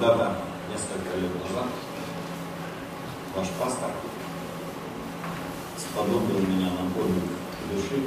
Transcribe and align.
Когда-то, 0.00 0.42
несколько 0.70 1.14
лет 1.18 1.34
назад, 1.34 1.66
ваш 3.36 3.48
пастор 3.50 3.90
сподобил 5.76 6.38
меня 6.38 6.70
на 6.70 6.90
подвиг 6.90 7.24
души 7.70 8.06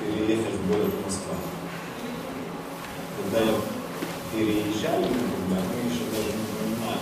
переехать 0.00 0.54
в 0.54 0.68
город 0.68 0.94
Москва. 1.04 1.34
Когда 3.18 3.40
я 3.40 3.60
переезжали 4.32 5.04
туда, 5.04 5.60
мы 5.60 5.90
еще 5.90 6.04
даже 6.10 6.32
не 6.32 6.46
понимали. 6.46 7.00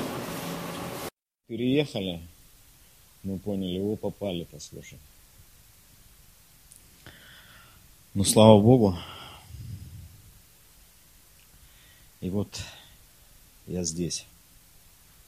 Переехали, 1.47 2.21
мы 3.23 3.39
поняли, 3.39 3.79
вы 3.79 3.97
попали, 3.97 4.45
послушай. 4.51 4.99
Ну, 8.15 8.25
слава 8.25 8.61
Богу. 8.61 8.99
И 12.21 12.29
вот 12.29 12.49
я 13.67 13.85
здесь, 13.85 14.27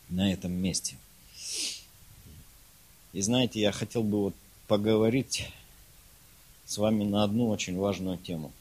на 0.09 0.33
этом 0.33 0.53
месте. 0.53 0.97
И 3.13 3.21
знаете, 3.21 3.61
я 3.61 3.73
хотел 3.73 4.03
бы 4.03 4.25
вот 4.25 4.35
поговорить 4.69 5.49
с 6.67 6.79
вами 6.79 7.05
на 7.05 7.23
одну 7.23 7.49
очень 7.49 7.77
важную 7.79 8.19
тему. 8.19 8.53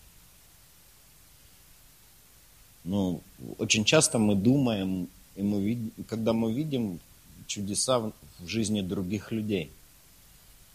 Ну, 2.84 3.22
очень 3.58 3.84
часто 3.84 4.20
мы 4.20 4.36
думаем, 4.36 5.10
и 5.36 5.42
мы 5.42 5.62
видим, 5.62 5.92
когда 6.08 6.34
мы 6.34 6.54
видим 6.54 7.00
чудеса 7.48 8.00
в 8.40 8.48
жизни 8.48 8.82
других 8.82 9.32
людей, 9.32 9.72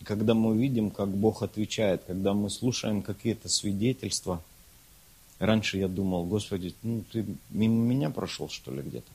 когда 0.04 0.34
мы 0.34 0.56
видим, 0.56 0.90
как 0.90 1.08
Бог 1.08 1.42
отвечает, 1.42 2.02
когда 2.06 2.32
мы 2.34 2.50
слушаем 2.50 3.02
какие-то 3.02 3.48
свидетельства, 3.48 4.42
раньше 5.40 5.78
я 5.78 5.88
думал, 5.88 6.24
Господи, 6.26 6.74
ну 6.82 7.02
ты 7.10 7.26
мимо 7.50 7.74
меня 7.74 8.10
прошел, 8.10 8.48
что 8.48 8.72
ли, 8.72 8.82
где-то? 8.82 9.10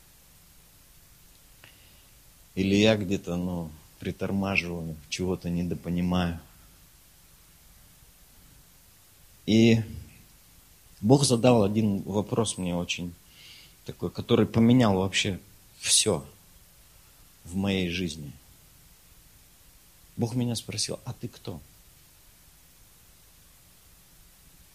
Или 2.56 2.76
я 2.76 2.98
где-то, 2.98 3.36
ну, 3.36 3.70
притормаживаю, 4.00 4.96
чего-то 5.10 5.50
недопонимаю. 5.50 6.40
И 9.46 9.82
Бог 11.02 11.24
задал 11.24 11.64
один 11.64 12.02
вопрос 12.02 12.58
мне 12.58 12.76
очень 12.76 13.14
такой, 13.86 14.10
который 14.10 14.48
поменял 14.48 14.96
вообще 14.96 15.40
все 15.80 16.26
в 17.44 17.56
моей 17.56 17.90
жизни. 17.90 18.32
Бог 20.18 20.34
меня 20.34 20.56
спросил, 20.56 21.00
а 21.06 21.14
ты 21.14 21.28
кто? 21.28 21.62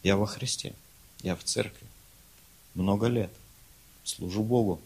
Я 0.03 0.17
во 0.17 0.27
Христе, 0.27 0.75
я 1.23 1.37
в 1.37 1.45
церкви, 1.45 1.87
много 2.75 3.07
лет, 3.07 3.31
служу 4.05 4.43
Богу, 4.43 4.81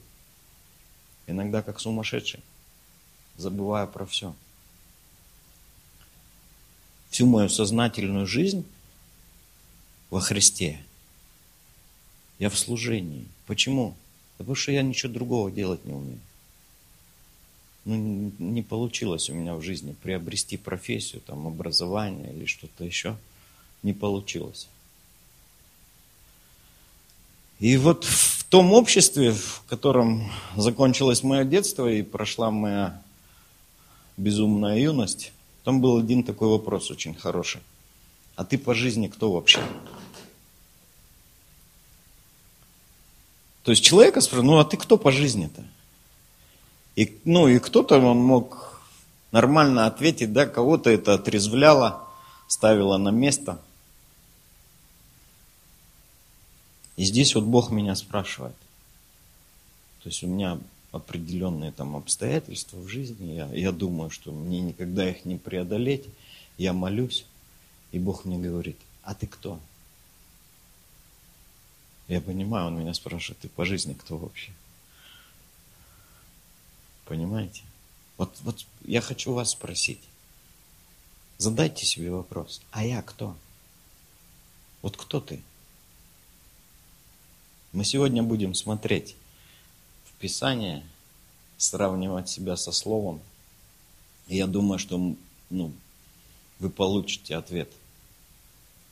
иногда 1.26 1.62
как 1.62 1.80
сумасшедший, 1.80 2.40
забывая 3.36 3.86
про 3.86 4.06
все. 4.06 4.34
Всю 7.10 7.26
мою 7.26 7.48
сознательную 7.48 8.26
жизнь 8.26 8.64
во 10.10 10.20
Христе. 10.20 10.80
Я 12.40 12.50
в 12.50 12.58
служении. 12.58 13.26
Почему? 13.46 13.94
Потому 14.36 14.56
что 14.56 14.72
я 14.72 14.82
ничего 14.82 15.12
другого 15.12 15.50
делать 15.50 15.84
не 15.84 15.92
умею. 15.92 16.18
Ну, 17.84 18.32
не 18.38 18.62
получилось 18.62 19.28
у 19.28 19.34
меня 19.34 19.54
в 19.54 19.62
жизни 19.62 19.94
приобрести 20.02 20.56
профессию, 20.56 21.20
там, 21.20 21.46
образование 21.46 22.32
или 22.32 22.46
что-то 22.46 22.82
еще. 22.82 23.16
Не 23.82 23.92
получилось. 23.92 24.68
И 27.60 27.76
вот 27.76 28.04
в 28.04 28.44
том 28.44 28.72
обществе, 28.72 29.32
в 29.32 29.62
котором 29.68 30.30
закончилось 30.56 31.22
мое 31.22 31.44
детство 31.44 31.88
и 31.88 32.02
прошла 32.02 32.50
моя 32.50 33.00
безумная 34.16 34.78
юность, 34.78 35.32
там 35.64 35.80
был 35.80 35.98
один 35.98 36.24
такой 36.24 36.48
вопрос 36.48 36.90
очень 36.90 37.14
хороший. 37.14 37.60
А 38.36 38.44
ты 38.44 38.58
по 38.58 38.74
жизни 38.74 39.08
кто 39.08 39.32
вообще? 39.32 39.60
То 43.62 43.70
есть 43.70 43.82
человека 43.82 44.20
спрашивают, 44.20 44.46
ну 44.46 44.58
а 44.58 44.64
ты 44.64 44.76
кто 44.76 44.98
по 44.98 45.10
жизни-то? 45.10 45.64
И, 46.96 47.18
ну 47.24 47.48
и 47.48 47.58
кто-то 47.58 47.98
он 47.98 48.18
мог 48.18 48.80
нормально 49.32 49.86
ответить, 49.86 50.32
да, 50.32 50.46
кого-то 50.46 50.90
это 50.90 51.14
отрезвляло, 51.14 52.04
ставило 52.46 52.98
на 52.98 53.08
место. 53.08 53.58
И 56.96 57.04
здесь 57.04 57.34
вот 57.34 57.44
Бог 57.44 57.70
меня 57.70 57.94
спрашивает. 57.94 58.54
То 60.02 60.08
есть 60.10 60.22
у 60.22 60.26
меня 60.26 60.58
определенные 60.92 61.72
там 61.72 61.96
обстоятельства 61.96 62.78
в 62.78 62.86
жизни, 62.86 63.32
я, 63.32 63.48
я 63.52 63.72
думаю, 63.72 64.10
что 64.10 64.30
мне 64.30 64.60
никогда 64.60 65.08
их 65.10 65.24
не 65.24 65.36
преодолеть, 65.36 66.04
я 66.56 66.72
молюсь, 66.72 67.24
и 67.90 67.98
Бог 67.98 68.24
мне 68.24 68.38
говорит, 68.38 68.76
а 69.02 69.14
ты 69.14 69.26
кто? 69.26 69.58
Я 72.06 72.20
понимаю, 72.20 72.68
он 72.68 72.78
меня 72.78 72.94
спрашивает, 72.94 73.40
ты 73.40 73.48
по 73.48 73.64
жизни 73.64 73.94
кто 73.94 74.18
вообще? 74.18 74.52
Понимаете? 77.06 77.62
Вот, 78.16 78.36
вот 78.42 78.64
я 78.84 79.00
хочу 79.00 79.32
вас 79.32 79.50
спросить. 79.50 80.00
Задайте 81.38 81.86
себе 81.86 82.12
вопрос, 82.12 82.62
а 82.70 82.84
я 82.84 83.02
кто? 83.02 83.36
Вот 84.82 84.96
кто 84.96 85.20
ты? 85.20 85.40
Мы 87.74 87.84
сегодня 87.84 88.22
будем 88.22 88.54
смотреть 88.54 89.16
в 90.04 90.12
Писание, 90.20 90.84
сравнивать 91.56 92.28
себя 92.28 92.56
со 92.56 92.70
Словом. 92.70 93.20
И 94.28 94.36
я 94.36 94.46
думаю, 94.46 94.78
что 94.78 95.16
ну, 95.50 95.72
вы 96.60 96.70
получите 96.70 97.34
ответ 97.34 97.68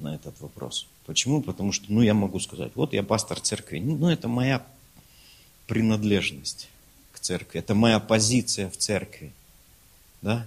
на 0.00 0.16
этот 0.16 0.40
вопрос. 0.40 0.88
Почему? 1.06 1.42
Потому 1.42 1.70
что, 1.70 1.92
ну, 1.92 2.02
я 2.02 2.12
могу 2.12 2.40
сказать, 2.40 2.72
вот 2.74 2.92
я 2.92 3.04
пастор 3.04 3.38
церкви. 3.38 3.78
Ну, 3.78 4.08
это 4.08 4.26
моя 4.26 4.66
принадлежность 5.68 6.68
к 7.12 7.20
церкви. 7.20 7.60
Это 7.60 7.76
моя 7.76 8.00
позиция 8.00 8.68
в 8.68 8.76
церкви. 8.76 9.32
Да? 10.22 10.44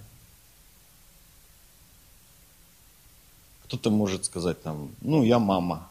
Кто-то 3.63 3.91
может 3.91 4.25
сказать 4.25 4.61
там, 4.61 4.93
ну, 4.99 5.23
я 5.23 5.39
мама 5.39 5.89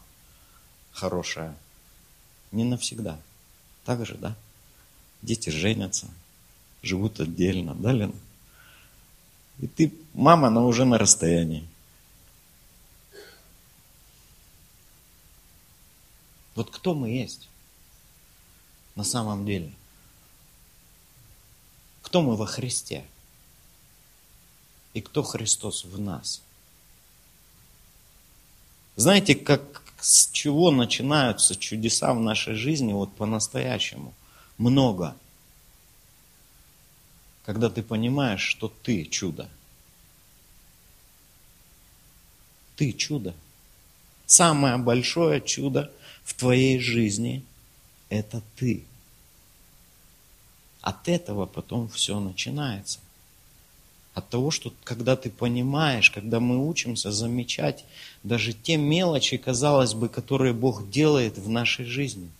хорошая. 0.91 1.55
Не 2.55 2.63
навсегда. 2.63 3.19
Так 3.83 4.05
же, 4.05 4.15
да? 4.15 4.33
Дети 5.21 5.49
женятся, 5.49 6.07
живут 6.81 7.19
отдельно, 7.19 7.75
да, 7.75 7.91
Лена? 7.91 8.15
И 9.59 9.67
ты, 9.67 9.93
мама, 10.13 10.47
она 10.47 10.61
уже 10.63 10.85
на 10.85 10.97
расстоянии. 10.97 11.67
Вот 16.55 16.71
кто 16.71 16.93
мы 16.95 17.09
есть 17.09 17.49
на 18.95 19.03
самом 19.03 19.45
деле? 19.45 19.73
Кто 22.03 22.21
мы 22.21 22.37
во 22.37 22.45
Христе? 22.45 23.05
И 24.93 25.01
кто 25.01 25.23
Христос 25.23 25.83
в 25.83 25.99
нас? 25.99 26.41
Знаете, 28.95 29.35
как, 29.35 29.83
с 29.99 30.29
чего 30.31 30.71
начинаются 30.71 31.55
чудеса 31.55 32.13
в 32.13 32.19
нашей 32.19 32.55
жизни 32.55 32.93
вот 32.93 33.13
по-настоящему– 33.15 34.13
много. 34.57 35.15
Когда 37.45 37.69
ты 37.69 37.83
понимаешь, 37.83 38.41
что 38.41 38.69
ты 38.69 39.05
чудо. 39.05 39.49
Ты 42.75 42.91
чудо. 42.93 43.35
Самое 44.25 44.77
большое 44.77 45.41
чудо 45.41 45.91
в 46.23 46.33
твоей 46.33 46.79
жизни– 46.79 47.43
это 48.09 48.41
ты. 48.55 48.83
От 50.81 51.07
этого 51.07 51.45
потом 51.45 51.87
все 51.89 52.19
начинается. 52.19 52.99
От 54.15 54.29
того, 54.29 54.49
что 54.49 54.73
когда 54.83 55.15
ты 55.15 55.29
понимаешь, 55.29 56.09
когда 56.09 56.39
мы 56.39 56.67
учимся 56.67 57.11
замечать 57.11 57.85
даже 58.23 58.53
те 58.53 58.77
мелочи, 58.77 59.37
казалось 59.37 59.93
бы, 59.93 60.09
которые 60.09 60.53
Бог 60.53 60.89
делает 60.89 61.37
в 61.37 61.47
нашей 61.49 61.85
жизни– 61.85 62.31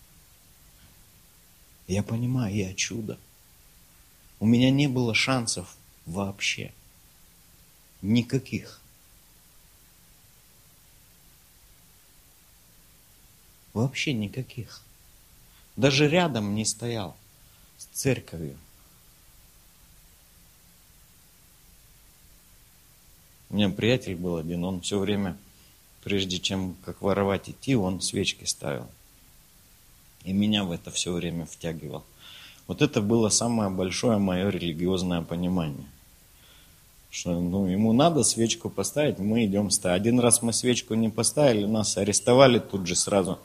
я 1.86 2.02
понимаю, 2.02 2.54
я 2.54 2.74
чудо. 2.74 3.18
У 4.40 4.46
меня 4.46 4.70
не 4.70 4.88
было 4.88 5.14
шансов 5.14 5.76
вообще. 6.04 6.72
Никаких. 8.02 8.80
Вообще 13.72 14.12
никаких. 14.12 14.82
Даже 15.76 16.08
рядом 16.08 16.54
не 16.54 16.64
стоял 16.64 17.16
с 17.78 17.84
церковью. 17.84 18.58
У 23.56 23.58
меня 23.58 23.70
приятель 23.70 24.16
был 24.16 24.36
один, 24.36 24.64
он 24.64 24.82
все 24.82 24.98
время, 24.98 25.34
прежде 26.04 26.38
чем 26.38 26.76
как 26.84 27.00
воровать 27.00 27.48
идти, 27.48 27.74
он 27.74 28.02
свечки 28.02 28.44
ставил. 28.44 28.86
И 30.24 30.34
меня 30.34 30.64
в 30.64 30.72
это 30.72 30.90
все 30.90 31.10
время 31.10 31.46
втягивал. 31.46 32.04
Вот 32.66 32.82
это 32.82 33.00
было 33.00 33.30
самое 33.30 33.70
большое 33.70 34.18
мое 34.18 34.50
религиозное 34.50 35.22
понимание. 35.22 35.86
Что 37.08 37.40
ну, 37.40 37.66
ему 37.66 37.94
надо 37.94 38.24
свечку 38.24 38.68
поставить, 38.68 39.18
мы 39.20 39.46
идем 39.46 39.70
ставить. 39.70 40.02
Один 40.02 40.20
раз 40.20 40.42
мы 40.42 40.52
свечку 40.52 40.92
не 40.92 41.08
поставили, 41.08 41.64
нас 41.64 41.96
арестовали 41.96 42.58
тут 42.58 42.86
же 42.86 42.94
сразу. 42.94 43.38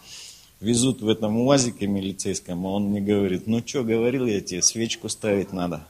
Везут 0.60 1.00
в 1.00 1.08
этом 1.08 1.38
УАЗике 1.38 1.88
милицейском, 1.88 2.66
а 2.66 2.72
он 2.72 2.90
мне 2.90 3.00
говорит, 3.00 3.48
ну 3.48 3.64
что, 3.66 3.86
говорил 3.86 4.26
я 4.26 4.42
тебе, 4.42 4.62
свечку 4.62 5.08
ставить 5.08 5.54
надо. 5.54 5.88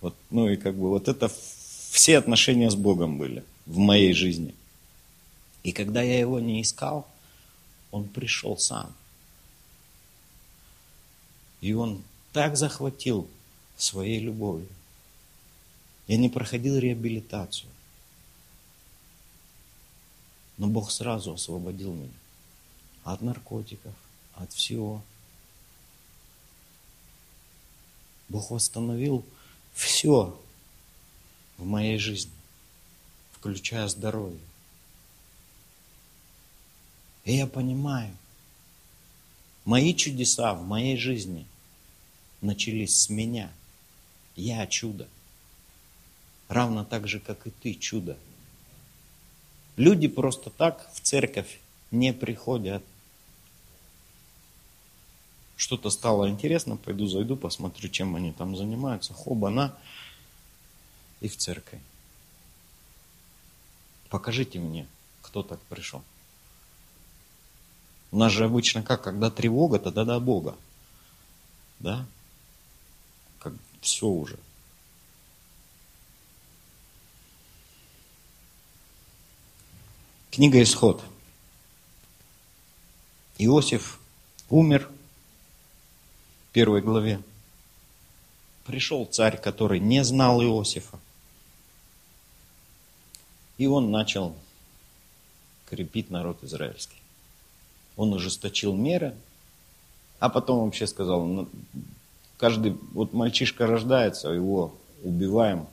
Вот, 0.00 0.14
ну 0.30 0.48
и 0.48 0.56
как 0.56 0.76
бы 0.76 0.90
вот 0.90 1.08
это 1.08 1.28
все 1.90 2.18
отношения 2.18 2.70
с 2.70 2.76
Богом 2.76 3.18
были 3.18 3.44
в 3.66 3.78
моей 3.78 4.14
жизни. 4.14 4.54
И 5.64 5.72
когда 5.72 6.02
я 6.02 6.18
его 6.18 6.38
не 6.38 6.62
искал, 6.62 7.06
он 7.90 8.08
пришел 8.08 8.56
сам. 8.56 8.94
И 11.60 11.72
он 11.72 12.02
так 12.32 12.56
захватил 12.56 13.28
своей 13.76 14.20
любовью. 14.20 14.68
Я 16.06 16.16
не 16.16 16.28
проходил 16.28 16.78
реабилитацию. 16.78 17.68
Но 20.58 20.68
Бог 20.68 20.90
сразу 20.92 21.34
освободил 21.34 21.92
меня 21.92 22.08
от 23.02 23.20
наркотиков, 23.20 23.94
от 24.34 24.52
всего. 24.52 25.02
Бог 28.28 28.50
восстановил 28.52 29.24
все 29.74 30.38
в 31.60 31.66
моей 31.66 31.98
жизни, 31.98 32.32
включая 33.32 33.86
здоровье. 33.86 34.40
И 37.24 37.36
я 37.36 37.46
понимаю, 37.46 38.16
мои 39.64 39.94
чудеса 39.94 40.54
в 40.54 40.66
моей 40.66 40.96
жизни 40.96 41.46
начались 42.40 42.96
с 42.96 43.10
меня. 43.10 43.52
Я 44.36 44.66
чудо. 44.66 45.06
Равно 46.48 46.84
так 46.84 47.06
же, 47.06 47.20
как 47.20 47.46
и 47.46 47.50
ты 47.50 47.74
чудо. 47.74 48.16
Люди 49.76 50.08
просто 50.08 50.50
так 50.50 50.90
в 50.94 51.00
церковь 51.00 51.60
не 51.90 52.12
приходят. 52.12 52.82
Что-то 55.56 55.90
стало 55.90 56.30
интересно, 56.30 56.76
пойду 56.76 57.06
зайду, 57.06 57.36
посмотрю, 57.36 57.90
чем 57.90 58.16
они 58.16 58.32
там 58.32 58.56
занимаются. 58.56 59.12
Хоба-на, 59.12 59.68
и 59.68 59.74
в 61.28 61.36
церковь. 61.36 61.80
Покажите 64.08 64.58
мне, 64.58 64.86
кто 65.22 65.42
так 65.42 65.60
пришел. 65.62 66.02
У 68.10 68.16
нас 68.16 68.32
же 68.32 68.44
обычно 68.44 68.82
как, 68.82 69.02
когда 69.02 69.30
тревога, 69.30 69.78
тогда 69.78 70.04
до 70.04 70.18
Бога. 70.18 70.56
Да? 71.78 72.06
Как 73.38 73.52
все 73.80 74.06
уже. 74.06 74.38
Книга 80.30 80.62
Исход. 80.62 81.04
Иосиф 83.38 83.98
умер 84.48 84.90
в 86.48 86.52
первой 86.52 86.82
главе. 86.82 87.22
Пришел 88.66 89.06
царь, 89.06 89.40
который 89.40 89.80
не 89.80 90.04
знал 90.04 90.42
Иосифа. 90.42 90.98
И 93.60 93.66
он 93.66 93.90
начал 93.90 94.34
крепить 95.66 96.10
народ 96.10 96.42
израильский 96.42 97.00
он 98.00 98.14
ужесточил 98.14 98.74
меры, 98.74 99.14
а 100.20 100.30
потом 100.30 100.64
вообще 100.64 100.86
сказал, 100.86 101.22
ну, 101.26 101.48
каждый, 102.38 102.74
вот 102.92 103.12
мальчишка 103.12 103.66
рождается, 103.66 104.30
его 104.30 104.72
убиваем, 105.04 105.66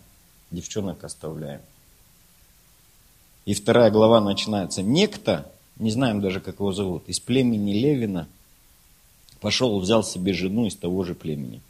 девчонок 0.52 1.06
оставляем. 1.06 1.62
И 3.46 3.54
вторая 3.54 3.92
глава 3.92 4.20
начинается. 4.20 4.82
Некто, 4.82 5.50
не 5.78 5.90
знаем 5.90 6.20
даже, 6.20 6.42
как 6.42 6.56
его 6.56 6.74
зовут, 6.74 7.08
из 7.08 7.22
племени 7.22 7.72
Левина, 7.72 8.28
пошел, 9.40 9.80
взял 9.80 10.04
себе 10.04 10.34
жену 10.34 10.66
из 10.66 10.76
того 10.76 11.06
же 11.06 11.16
племени. 11.16 11.62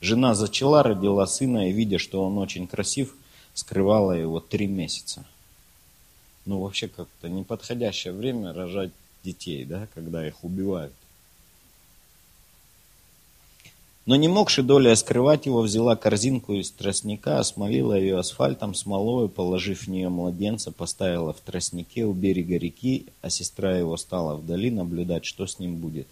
Жена 0.00 0.34
зачала, 0.34 0.82
родила 0.82 1.24
сына, 1.28 1.68
и 1.68 1.72
видя, 1.72 1.98
что 1.98 2.24
он 2.24 2.38
очень 2.38 2.66
красив, 2.66 3.14
скрывала 3.54 4.12
его 4.12 4.40
три 4.40 4.66
месяца 4.66 5.24
ну, 6.46 6.60
вообще 6.60 6.88
как-то 6.88 7.28
неподходящее 7.28 8.12
время 8.12 8.52
рожать 8.52 8.90
детей, 9.22 9.64
да, 9.64 9.88
когда 9.94 10.26
их 10.26 10.44
убивают. 10.44 10.92
Но 14.06 14.16
не 14.16 14.28
могши 14.28 14.62
доля 14.62 14.94
скрывать 14.96 15.46
его, 15.46 15.62
взяла 15.62 15.96
корзинку 15.96 16.52
из 16.52 16.70
тростника, 16.70 17.38
осмолила 17.38 17.98
ее 17.98 18.18
асфальтом, 18.18 18.74
смолою, 18.74 19.30
положив 19.30 19.84
в 19.84 19.88
нее 19.88 20.10
младенца, 20.10 20.70
поставила 20.70 21.32
в 21.32 21.40
тростнике 21.40 22.04
у 22.04 22.12
берега 22.12 22.58
реки, 22.58 23.06
а 23.22 23.30
сестра 23.30 23.78
его 23.78 23.96
стала 23.96 24.36
вдали 24.36 24.70
наблюдать, 24.70 25.24
что 25.24 25.46
с 25.46 25.58
ним 25.58 25.76
будет. 25.76 26.06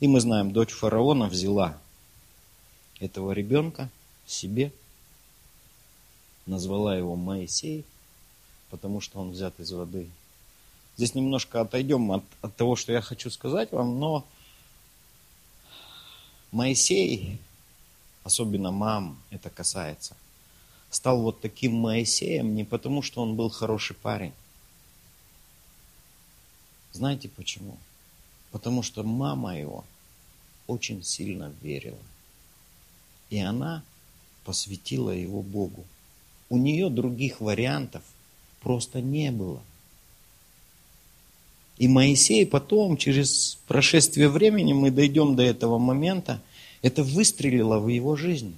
И 0.00 0.06
мы 0.06 0.20
знаем, 0.20 0.52
дочь 0.52 0.70
фараона 0.72 1.28
взяла 1.28 1.78
этого 3.00 3.32
ребенка 3.32 3.88
себе, 4.26 4.70
назвала 6.48 6.96
его 6.96 7.14
Моисей, 7.14 7.84
потому 8.70 9.00
что 9.00 9.20
он 9.20 9.30
взят 9.30 9.58
из 9.60 9.70
воды. 9.72 10.08
Здесь 10.96 11.14
немножко 11.14 11.60
отойдем 11.60 12.10
от, 12.10 12.24
от 12.40 12.56
того, 12.56 12.74
что 12.74 12.92
я 12.92 13.00
хочу 13.00 13.30
сказать 13.30 13.70
вам, 13.70 14.00
но 14.00 14.26
Моисей, 16.50 17.38
особенно 18.24 18.70
мам 18.72 19.18
это 19.30 19.50
касается, 19.50 20.16
стал 20.90 21.20
вот 21.22 21.40
таким 21.40 21.74
Моисеем 21.74 22.54
не 22.54 22.64
потому, 22.64 23.02
что 23.02 23.22
он 23.22 23.36
был 23.36 23.50
хороший 23.50 23.94
парень. 23.94 24.32
Знаете 26.92 27.28
почему? 27.28 27.76
Потому 28.50 28.82
что 28.82 29.02
мама 29.02 29.56
его 29.58 29.84
очень 30.66 31.04
сильно 31.04 31.52
верила. 31.60 31.98
И 33.30 33.38
она 33.38 33.84
посвятила 34.44 35.10
его 35.10 35.42
Богу. 35.42 35.84
У 36.48 36.56
нее 36.56 36.90
других 36.90 37.40
вариантов– 37.40 38.02
просто 38.60 39.00
не 39.00 39.30
было. 39.30 39.60
И 41.78 41.86
Моисей 41.86 42.46
потом, 42.46 42.96
через 42.96 43.58
прошествие 43.66 44.28
времени, 44.28 44.72
мы 44.72 44.90
дойдем 44.90 45.36
до 45.36 45.42
этого 45.42 45.78
момента, 45.78 46.42
это 46.82 47.04
выстрелило 47.04 47.78
в 47.78 47.88
его 47.88 48.16
жизнь. 48.16 48.56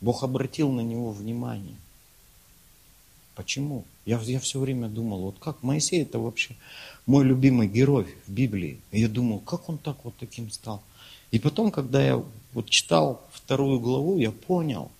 Бог 0.00 0.22
обратил 0.24 0.72
на 0.72 0.80
него 0.80 1.10
внимание. 1.10 1.76
Почему? 3.34 3.84
Я, 4.06 4.18
я 4.20 4.40
все 4.40 4.58
время 4.58 4.88
думал, 4.88 5.20
вот 5.20 5.36
как 5.38 5.62
Моисей 5.62 6.02
это 6.02 6.18
вообще 6.18 6.56
мой 7.06 7.24
любимый 7.24 7.68
герой 7.68 8.06
в 8.26 8.32
Библии. 8.32 8.80
И 8.90 9.00
я 9.00 9.08
думал, 9.08 9.40
как 9.40 9.68
он 9.68 9.76
так 9.76 9.98
вот 10.04 10.14
таким 10.18 10.50
стал. 10.50 10.82
И 11.30 11.38
потом, 11.38 11.70
когда 11.70 12.02
я 12.02 12.22
вот 12.54 12.70
читал 12.70 13.22
вторую 13.32 13.80
главу, 13.80 14.18
я 14.18 14.32
понял– 14.32 14.90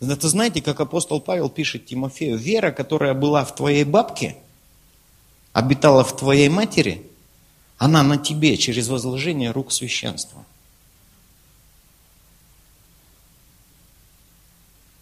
это 0.00 0.28
знаете, 0.28 0.60
как 0.60 0.80
апостол 0.80 1.20
Павел 1.20 1.48
пишет 1.48 1.86
Тимофею, 1.86 2.36
вера, 2.36 2.70
которая 2.72 3.14
была 3.14 3.44
в 3.44 3.54
твоей 3.54 3.84
бабке, 3.84 4.36
обитала 5.52 6.04
в 6.04 6.16
твоей 6.16 6.48
матери, 6.48 7.06
она 7.78 8.02
на 8.02 8.16
тебе 8.16 8.56
через 8.56 8.88
возложение 8.88 9.50
рук 9.50 9.72
священства. 9.72 10.44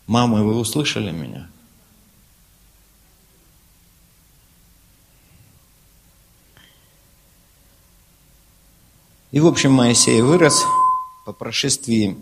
Мамы, 0.07 0.45
вы 0.45 0.57
услышали 0.57 1.11
меня? 1.11 1.49
И, 9.31 9.41
в 9.41 9.47
общем, 9.47 9.73
Моисей 9.73 10.21
вырос 10.21 10.63
по 11.25 11.33
прошествии 11.33 12.19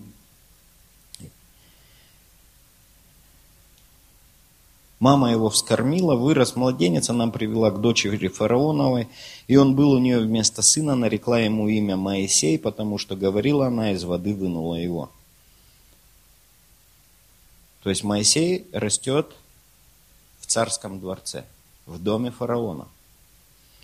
Мама 5.01 5.33
его 5.33 5.49
вскормила, 5.49 6.15
вырос 6.15 6.57
младенец, 6.57 7.09
она 7.09 7.27
привела 7.29 7.71
к 7.71 7.81
дочери 7.81 8.29
фараоновой, 8.29 9.09
и 9.49 9.57
он 9.57 9.75
был 9.75 9.93
у 9.93 9.99
нее 9.99 10.19
вместо 10.19 10.61
сына, 10.61 10.95
нарекла 10.95 11.41
ему 11.41 11.69
имя 11.69 11.97
Моисей, 11.97 12.59
потому 12.59 12.99
что 12.99 13.17
говорила 13.17 13.67
она, 13.67 13.93
из 13.93 14.05
воды 14.05 14.35
вынула 14.35 14.75
его. 14.75 15.11
То 17.83 17.89
есть 17.89 18.05
Моисей 18.05 18.67
растет 18.73 19.35
в 20.39 20.47
царском 20.47 21.01
дворце, 21.01 21.47
в 21.87 21.99
доме 21.99 22.31
фараона. 22.31 22.87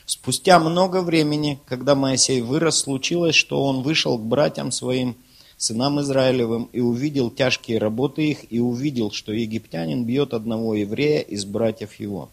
Спустя 0.05 0.59
много 0.59 1.01
времени, 1.01 1.59
когда 1.65 1.95
Моисей 1.95 2.43
вырос, 2.43 2.81
случилось, 2.81 3.35
что 3.35 3.65
он 3.65 3.81
вышел 3.81 4.19
к 4.19 4.23
братьям 4.23 4.71
своим 4.71 5.17
сынам 5.57 6.01
Израилевым, 6.01 6.69
и 6.73 6.81
увидел 6.81 7.31
тяжкие 7.31 7.79
работы 7.79 8.31
их, 8.31 8.53
и 8.53 8.61
увидел, 8.61 9.11
что 9.11 9.33
египтянин 9.33 10.05
бьет 10.05 10.35
одного 10.35 10.75
еврея 10.75 11.21
из 11.21 11.45
братьев 11.45 11.95
его. 11.95 12.29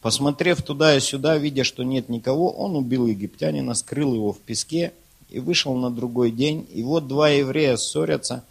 Посмотрев 0.00 0.60
туда 0.62 0.96
и 0.96 1.00
сюда, 1.00 1.38
видя, 1.38 1.64
что 1.64 1.82
нет 1.82 2.10
никого, 2.10 2.50
он 2.50 2.76
убил 2.76 3.06
египтянина, 3.06 3.72
скрыл 3.74 4.14
его 4.14 4.32
в 4.34 4.38
песке 4.38 4.92
и 5.30 5.40
вышел 5.40 5.74
на 5.76 5.90
другой 5.90 6.30
день. 6.30 6.66
И 6.74 6.82
вот 6.82 7.08
два 7.08 7.30
еврея 7.30 7.78
ссорятся. 7.78 8.44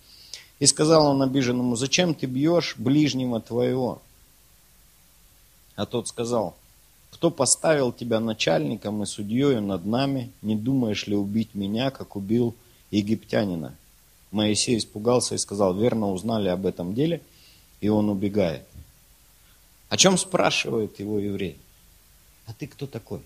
И 0.58 0.66
сказал 0.66 1.06
он 1.06 1.22
обиженному, 1.22 1.76
зачем 1.76 2.16
ты 2.16 2.26
бьешь 2.26 2.76
ближнего 2.78 3.40
твоего? 3.40 4.02
А 5.76 5.86
тот 5.86 6.08
сказал, 6.08 6.56
кто 7.14 7.30
поставил 7.30 7.94
тебя 7.94 8.20
начальником 8.20 9.04
и 9.04 9.06
судьей 9.06 9.60
над 9.60 9.86
нами, 9.86 10.32
не 10.42 10.56
думаешь 10.56 11.06
ли 11.06 11.16
убить 11.16 11.54
меня, 11.54 11.92
как 11.92 12.16
убил 12.16 12.56
египтянина? 12.90 13.76
Моисей 14.32 14.80
испугался 14.80 15.36
и 15.36 15.38
сказал, 15.38 15.76
верно 15.76 16.10
узнали 16.10 16.50
об 16.50 16.66
этом 16.66 16.96
деле, 16.96 17.22
и 17.82 17.88
он 17.88 18.10
убегает. 18.10 18.66
О 19.90 19.96
чем 19.96 20.18
спрашивает 20.18 21.00
его 21.00 21.20
еврей? 21.20 21.56
А 22.48 22.54
ты 22.54 22.66
кто 22.66 22.88
такой? 22.88 23.22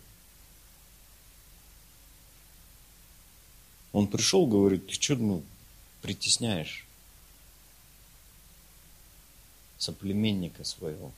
Он 3.93 4.07
пришел, 4.07 4.45
говорит, 4.45 4.87
ты 4.87 4.95
что, 4.95 5.15
ну, 5.15 5.43
притесняешь 6.01 6.85
соплеменника 9.77 10.65
своего? 10.65 11.13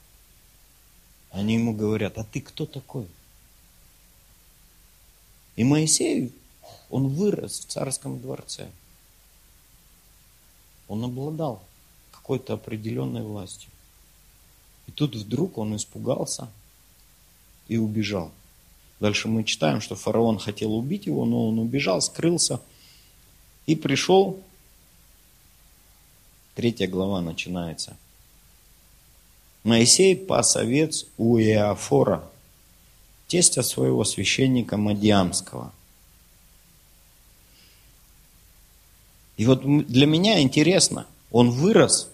Они 1.31 1.55
ему 1.55 1.73
говорят, 1.73 2.17
а 2.17 2.23
ты 2.23 2.41
кто 2.41 2.65
такой? 2.65 3.07
И 5.55 5.63
Моисей, 5.63 6.31
он 6.89 7.07
вырос 7.09 7.59
в 7.59 7.65
царском 7.65 8.19
дворце. 8.19 8.69
Он 10.87 11.03
обладал 11.03 11.61
какой-то 12.11 12.53
определенной 12.53 13.21
властью. 13.21 13.69
И 14.87 14.91
тут 14.91 15.15
вдруг 15.15 15.57
он 15.57 15.75
испугался 15.75 16.49
и 17.67 17.77
убежал. 17.77 18.31
Дальше 18.99 19.27
мы 19.27 19.43
читаем, 19.43 19.81
что 19.81 19.95
фараон 19.95 20.39
хотел 20.39 20.73
убить 20.73 21.05
его, 21.05 21.25
но 21.25 21.47
он 21.47 21.59
убежал, 21.59 22.01
скрылся 22.01 22.59
и 23.65 23.75
пришел. 23.75 24.41
Третья 26.55 26.87
глава 26.87 27.21
начинается. 27.21 27.95
Моисей 29.63 30.15
пас 30.15 30.55
овец 30.55 31.05
у 31.17 31.37
Иофора, 31.37 32.23
тестя 33.27 33.61
своего 33.61 34.03
священника 34.03 34.77
Мадиамского. 34.77 35.73
И 39.37 39.45
вот 39.45 39.63
для 39.63 40.05
меня 40.05 40.41
интересно, 40.41 41.05
он 41.31 41.51
вырос 41.51 42.09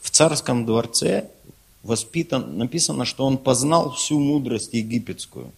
в 0.00 0.10
царском 0.10 0.66
дворце 0.66 1.30
воспитан, 1.82 2.58
написано, 2.58 3.04
что 3.04 3.24
он 3.24 3.38
познал 3.38 3.92
всю 3.92 4.18
мудрость 4.18 4.74
египетскую. 4.74 5.52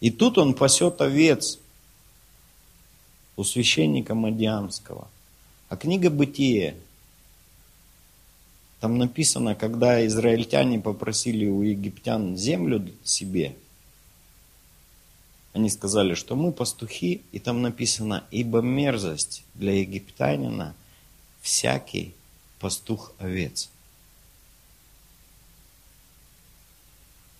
И 0.00 0.10
тут 0.10 0.38
он 0.38 0.54
пасет 0.54 1.00
овец 1.00 1.58
у 3.36 3.44
священника 3.44 4.14
Мадиамского. 4.14 5.08
А 5.68 5.76
книга 5.76 6.10
Бытие, 6.10 6.74
там 8.82 8.98
написано, 8.98 9.54
когда 9.54 10.04
израильтяне 10.08 10.80
попросили 10.80 11.46
у 11.46 11.62
египтян 11.62 12.36
землю 12.36 12.84
себе, 13.04 13.54
они 15.52 15.70
сказали, 15.70 16.14
что 16.14 16.34
мы 16.34 16.50
пастухи, 16.50 17.22
и 17.30 17.38
там 17.38 17.62
написано, 17.62 18.24
ибо 18.32 18.58
мерзость 18.60 19.44
для 19.54 19.78
египтянина– 19.78 20.74
всякий 21.42 22.12
пастух 22.58 23.12
овец. 23.20 23.70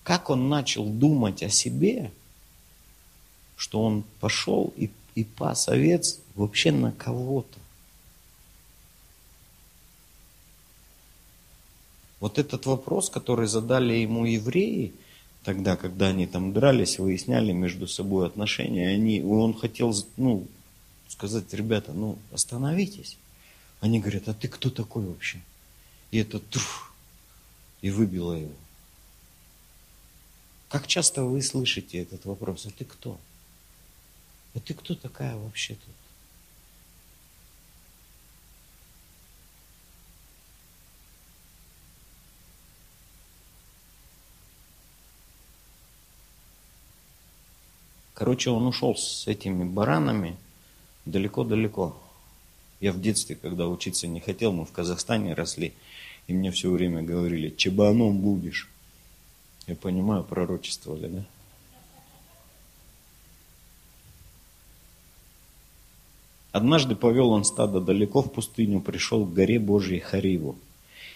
Как 0.05 0.31
он 0.31 0.49
начал 0.49 0.85
думать 0.87 1.43
о 1.43 1.49
себе, 1.49 2.13
что 3.57 3.83
он 3.83 4.05
пошел 4.21 4.73
и, 4.77 4.91
и 5.17 5.25
пас 5.25 5.69
овец 5.69 6.21
вообще 6.37 6.71
на 6.71 6.93
кого-то. 6.93 7.59
Вот 12.23 12.39
этот 12.39 12.67
вопрос, 12.67 13.11
который 13.11 13.49
задали 13.49 13.95
ему 13.95 14.25
евреи, 14.25 14.95
тогда, 15.43 15.77
когда 15.77 16.07
они 16.07 16.29
там 16.29 16.53
дрались, 16.53 17.01
выясняли 17.01 17.51
между 17.51 17.89
собой 17.89 18.29
отношения, 18.29 18.91
они, 18.91 19.21
он 19.23 19.59
хотел 19.59 19.93
ну, 20.17 20.47
сказать, 21.09 21.53
ребята, 21.53 21.93
ну 21.93 22.17
остановитесь. 22.31 23.17
Они 23.81 23.99
говорят, 23.99 24.29
а 24.29 24.35
ты 24.35 24.47
кто 24.47 24.71
такой 24.71 25.05
вообще? 25.05 25.41
И 26.13 26.19
это 26.19 26.39
туф, 26.39 26.95
и 27.81 27.91
выбило 27.91 28.35
его. 28.35 28.55
Как 30.69 30.87
часто 30.87 31.25
вы 31.25 31.43
слышите 31.43 31.99
этот 31.99 32.25
вопрос, 32.25 32.67
а 32.67 32.71
ты 32.71 32.85
кто? 32.85 33.19
А 34.55 34.61
ты 34.61 34.75
кто 34.75 34.95
такая 34.95 35.35
вообще 35.35 35.75
тут? 35.75 35.95
Короче, 48.23 48.51
он 48.51 48.69
ушел 48.69 48.95
с 48.95 49.27
этими 49.27 49.65
баранами 49.65 50.37
далеко-далеко. 51.07 52.01
Я 52.79 52.93
в 52.93 53.01
детстве, 53.01 53.35
когда 53.35 53.67
учиться 53.67 54.07
не 54.07 54.21
хотел, 54.21 54.53
мы 54.53 54.65
в 54.65 54.71
Казахстане 54.71 55.35
росли, 55.35 55.73
и 56.29 56.33
мне 56.33 56.53
все 56.53 56.71
время 56.71 57.03
говорили, 57.03 57.49
чебаном 57.49 58.21
будешь. 58.21 58.69
Я 59.67 59.75
понимаю, 59.75 60.23
пророчествовали, 60.23 61.09
да? 61.09 61.25
Однажды 66.53 66.95
повел 66.95 67.31
он 67.31 67.45
стадо 67.45 67.81
далеко 67.81 68.23
в 68.23 68.33
пустыню, 68.33 68.81
пришел 68.81 69.27
к 69.27 69.35
горе 69.35 69.59
Божьей 69.59 69.99
Хариву. 69.99 70.55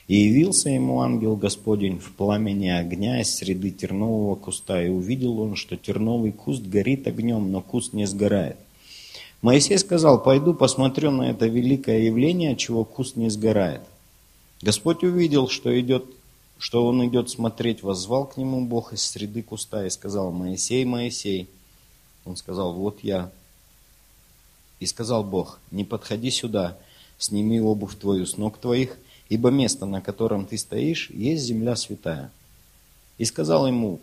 И 0.08 0.16
явился 0.16 0.70
ему 0.70 1.00
ангел 1.00 1.34
Господень 1.36 1.98
в 1.98 2.12
пламени 2.12 2.68
огня 2.68 3.20
из 3.20 3.34
среды 3.34 3.72
тернового 3.72 4.36
куста, 4.36 4.82
и 4.82 4.88
увидел 4.88 5.40
он, 5.40 5.56
что 5.56 5.76
терновый 5.76 6.30
куст 6.30 6.62
горит 6.62 7.08
огнем, 7.08 7.50
но 7.50 7.60
куст 7.60 7.92
не 7.92 8.06
сгорает. 8.06 8.56
Моисей 9.42 9.78
сказал, 9.78 10.22
пойду 10.22 10.54
посмотрю 10.54 11.10
на 11.10 11.30
это 11.30 11.46
великое 11.46 12.04
явление, 12.04 12.56
чего 12.56 12.84
куст 12.84 13.16
не 13.16 13.30
сгорает. 13.30 13.82
Господь 14.62 15.02
увидел, 15.02 15.48
что, 15.48 15.78
идет, 15.78 16.04
что 16.58 16.86
он 16.86 17.06
идет 17.06 17.28
смотреть, 17.28 17.82
воззвал 17.82 18.26
к 18.26 18.36
нему 18.36 18.64
Бог 18.64 18.92
из 18.92 19.02
среды 19.02 19.42
куста 19.42 19.84
и 19.86 19.90
сказал, 19.90 20.30
Моисей, 20.30 20.84
Моисей. 20.84 21.48
Он 22.25 22.36
сказал, 22.36 22.72
вот 22.72 23.00
я. 23.02 23.30
И 24.78 24.86
сказал 24.86 25.25
Бог, 25.25 25.58
не 25.70 25.84
подходи 25.84 26.30
сюда, 26.30 26.78
сними 27.18 27.60
обувь 27.60 27.96
твою 27.96 28.26
с 28.26 28.36
ног 28.36 28.58
твоих, 28.58 28.96
ибо 29.28 29.50
место, 29.50 29.87
на 29.87 30.00
котором 30.00 30.47
ты 30.47 30.59
стоишь, 30.59 31.11
есть 31.11 31.45
земля 31.45 31.76
святая. 31.76 32.30
И 33.18 33.25
сказал 33.25 33.66
ему, 33.66 34.00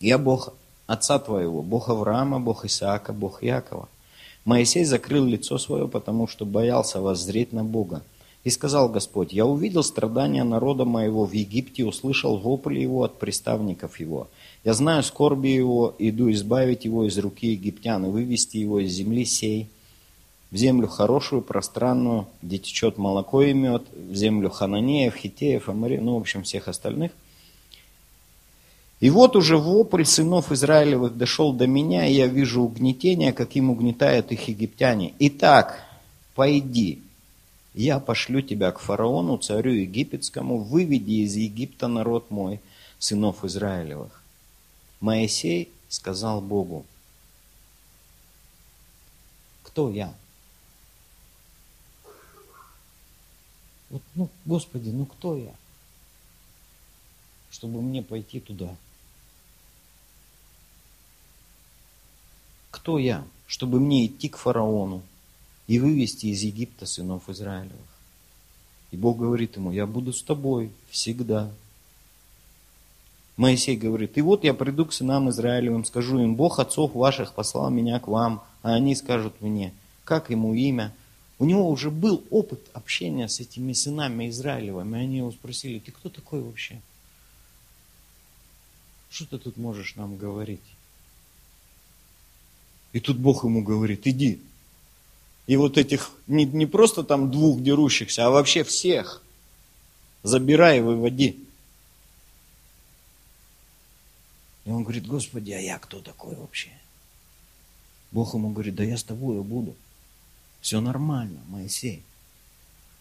я 0.00 0.18
Бог 0.18 0.54
отца 0.86 1.18
твоего, 1.18 1.62
Бог 1.62 1.88
Авраама, 1.88 2.40
Бог 2.40 2.64
Исаака, 2.64 3.12
Бог 3.12 3.42
Якова. 3.42 3.88
Моисей 4.44 4.84
закрыл 4.84 5.26
лицо 5.26 5.58
свое, 5.58 5.86
потому 5.86 6.26
что 6.26 6.46
боялся 6.46 7.00
воззреть 7.00 7.52
на 7.52 7.64
Бога. 7.64 8.02
И 8.44 8.50
сказал 8.50 8.88
Господь, 8.88 9.32
я 9.32 9.44
увидел 9.44 9.82
страдания 9.82 10.44
народа 10.44 10.84
моего 10.84 11.26
в 11.26 11.32
Египте, 11.32 11.84
услышал 11.84 12.38
вопль 12.38 12.78
его 12.78 13.02
от 13.02 13.18
приставников 13.18 14.00
его. 14.00 14.28
Я 14.64 14.74
знаю 14.74 15.02
скорби 15.02 15.48
его, 15.48 15.94
иду 15.98 16.30
избавить 16.30 16.84
его 16.84 17.04
из 17.06 17.18
руки 17.18 17.48
египтян 17.48 18.06
и 18.06 18.08
вывести 18.08 18.56
его 18.56 18.80
из 18.80 18.92
земли 18.92 19.24
сей, 19.24 19.68
в 20.50 20.56
землю 20.56 20.88
хорошую, 20.88 21.42
пространную, 21.42 22.26
где 22.42 22.58
течет 22.58 22.98
молоко 22.98 23.42
и 23.42 23.52
мед, 23.52 23.82
в 23.92 24.14
землю 24.14 24.50
хананеев, 24.50 25.14
хитеев, 25.14 25.68
амари, 25.68 25.98
ну, 25.98 26.14
в 26.14 26.20
общем, 26.20 26.42
всех 26.42 26.68
остальных– 26.68 27.12
и 29.00 29.10
вот 29.10 29.36
уже 29.36 29.56
вопль 29.56 30.04
сынов 30.04 30.50
Израилевых 30.50 31.16
дошел 31.16 31.52
до 31.52 31.66
меня, 31.66 32.06
и 32.06 32.14
я 32.14 32.26
вижу 32.26 32.62
угнетение, 32.62 33.32
каким 33.32 33.70
угнетают 33.70 34.32
их 34.32 34.48
египтяне. 34.48 35.14
Итак, 35.20 35.84
пойди, 36.34 37.00
я 37.74 38.00
пошлю 38.00 38.40
тебя 38.40 38.72
к 38.72 38.80
фараону, 38.80 39.38
царю 39.38 39.72
египетскому, 39.72 40.58
выведи 40.58 41.22
из 41.24 41.36
Египта 41.36 41.86
народ 41.86 42.32
мой, 42.32 42.60
сынов 42.98 43.44
Израилевых. 43.44 44.20
Моисей 45.00 45.68
сказал 45.88 46.40
Богу, 46.40 46.84
кто 49.62 49.90
я? 49.90 50.12
Вот, 53.90 54.02
ну, 54.14 54.28
Господи, 54.44 54.90
ну 54.90 55.06
кто 55.06 55.36
я? 55.36 55.54
Чтобы 57.50 57.80
мне 57.80 58.02
пойти 58.02 58.40
туда. 58.40 58.74
Кто 62.70 62.98
я, 62.98 63.24
чтобы 63.46 63.80
мне 63.80 64.06
идти 64.06 64.28
к 64.28 64.36
фараону 64.36 65.02
и 65.66 65.78
вывести 65.78 66.26
из 66.26 66.42
Египта 66.42 66.86
сынов 66.86 67.28
Израилевых? 67.28 67.98
И 68.90 68.96
Бог 68.96 69.18
говорит 69.18 69.56
ему, 69.56 69.72
я 69.72 69.86
буду 69.86 70.12
с 70.12 70.22
тобой 70.22 70.70
всегда. 70.90 71.50
Моисей 73.36 73.76
говорит, 73.76 74.18
и 74.18 74.20
вот 74.20 74.44
я 74.44 74.52
приду 74.52 74.84
к 74.84 74.92
сынам 74.92 75.30
Израилевым, 75.30 75.84
скажу 75.84 76.18
им, 76.18 76.34
Бог 76.34 76.58
отцов 76.58 76.94
ваших 76.94 77.34
послал 77.34 77.70
меня 77.70 78.00
к 78.00 78.08
вам, 78.08 78.42
а 78.62 78.74
они 78.74 78.96
скажут 78.96 79.40
мне, 79.40 79.72
как 80.04 80.30
ему 80.30 80.54
имя. 80.54 80.92
У 81.38 81.44
него 81.44 81.68
уже 81.70 81.90
был 81.90 82.24
опыт 82.30 82.60
общения 82.72 83.28
с 83.28 83.38
этими 83.40 83.72
сынами 83.72 84.28
Израилевыми. 84.28 84.98
Они 84.98 85.18
его 85.18 85.30
спросили, 85.30 85.78
ты 85.78 85.92
кто 85.92 86.08
такой 86.08 86.42
вообще? 86.42 86.80
Что 89.10 89.26
ты 89.26 89.38
тут 89.38 89.56
можешь 89.56 89.94
нам 89.94 90.16
говорить? 90.16 90.60
И 92.92 93.00
тут 93.00 93.18
Бог 93.18 93.44
ему 93.44 93.62
говорит, 93.62 94.06
иди. 94.06 94.40
И 95.46 95.56
вот 95.56 95.78
этих, 95.78 96.10
не, 96.26 96.44
не 96.44 96.66
просто 96.66 97.04
там 97.04 97.30
двух 97.30 97.62
дерущихся, 97.62 98.26
а 98.26 98.30
вообще 98.30 98.64
всех, 98.64 99.22
забирай 100.22 100.78
и 100.78 100.82
выводи. 100.82 101.38
И 104.64 104.70
он 104.70 104.82
говорит, 104.82 105.06
Господи, 105.06 105.52
а 105.52 105.60
я 105.60 105.78
кто 105.78 106.00
такой 106.00 106.34
вообще? 106.34 106.70
Бог 108.10 108.34
ему 108.34 108.50
говорит, 108.50 108.74
да 108.74 108.84
я 108.84 108.98
с 108.98 109.04
тобой 109.04 109.42
буду. 109.42 109.74
Все 110.68 110.82
нормально, 110.82 111.40
Моисей. 111.48 112.02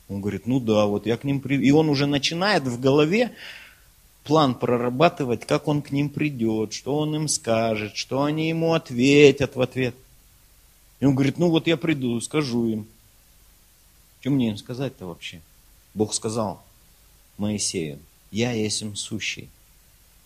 Он 0.07 0.21
говорит, 0.21 0.47
ну 0.47 0.61
да, 0.61 0.85
вот 0.85 1.05
я 1.05 1.17
к 1.17 1.25
ним 1.25 1.41
приду. 1.41 1.63
И 1.63 1.71
он 1.71 1.89
уже 1.89 2.05
начинает 2.05 2.63
в 2.63 2.79
голове 2.79 3.33
план 4.23 4.55
прорабатывать, 4.55 5.45
как 5.45 5.67
он 5.67 5.81
к 5.81 5.91
ним 5.91 6.09
придет, 6.09 6.71
что 6.71 6.97
он 6.97 7.13
им 7.13 7.27
скажет, 7.27 7.97
что 7.97 8.23
они 8.23 8.47
ему 8.47 8.73
ответят 8.73 9.57
в 9.57 9.61
ответ. 9.61 9.95
И 11.01 11.05
он 11.05 11.13
говорит, 11.13 11.39
ну 11.39 11.49
вот 11.49 11.67
я 11.67 11.75
приду, 11.75 12.21
скажу 12.21 12.67
им. 12.67 12.87
Что 14.21 14.29
мне 14.29 14.47
им 14.47 14.55
сказать-то 14.55 15.05
вообще? 15.05 15.41
Бог 15.93 16.13
сказал 16.13 16.63
Моисею, 17.37 17.99
я 18.31 18.53
есть 18.53 18.81
им 18.81 18.95
сущий. 18.95 19.49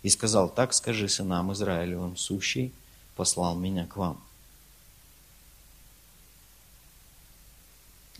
И 0.03 0.09
сказал, 0.09 0.47
так 0.47 0.75
скажи 0.75 1.09
сынам 1.09 1.51
Израилевым, 1.53 2.17
сущий 2.17 2.71
послал 3.15 3.57
меня 3.57 3.87
к 3.87 3.97
вам. 3.97 4.21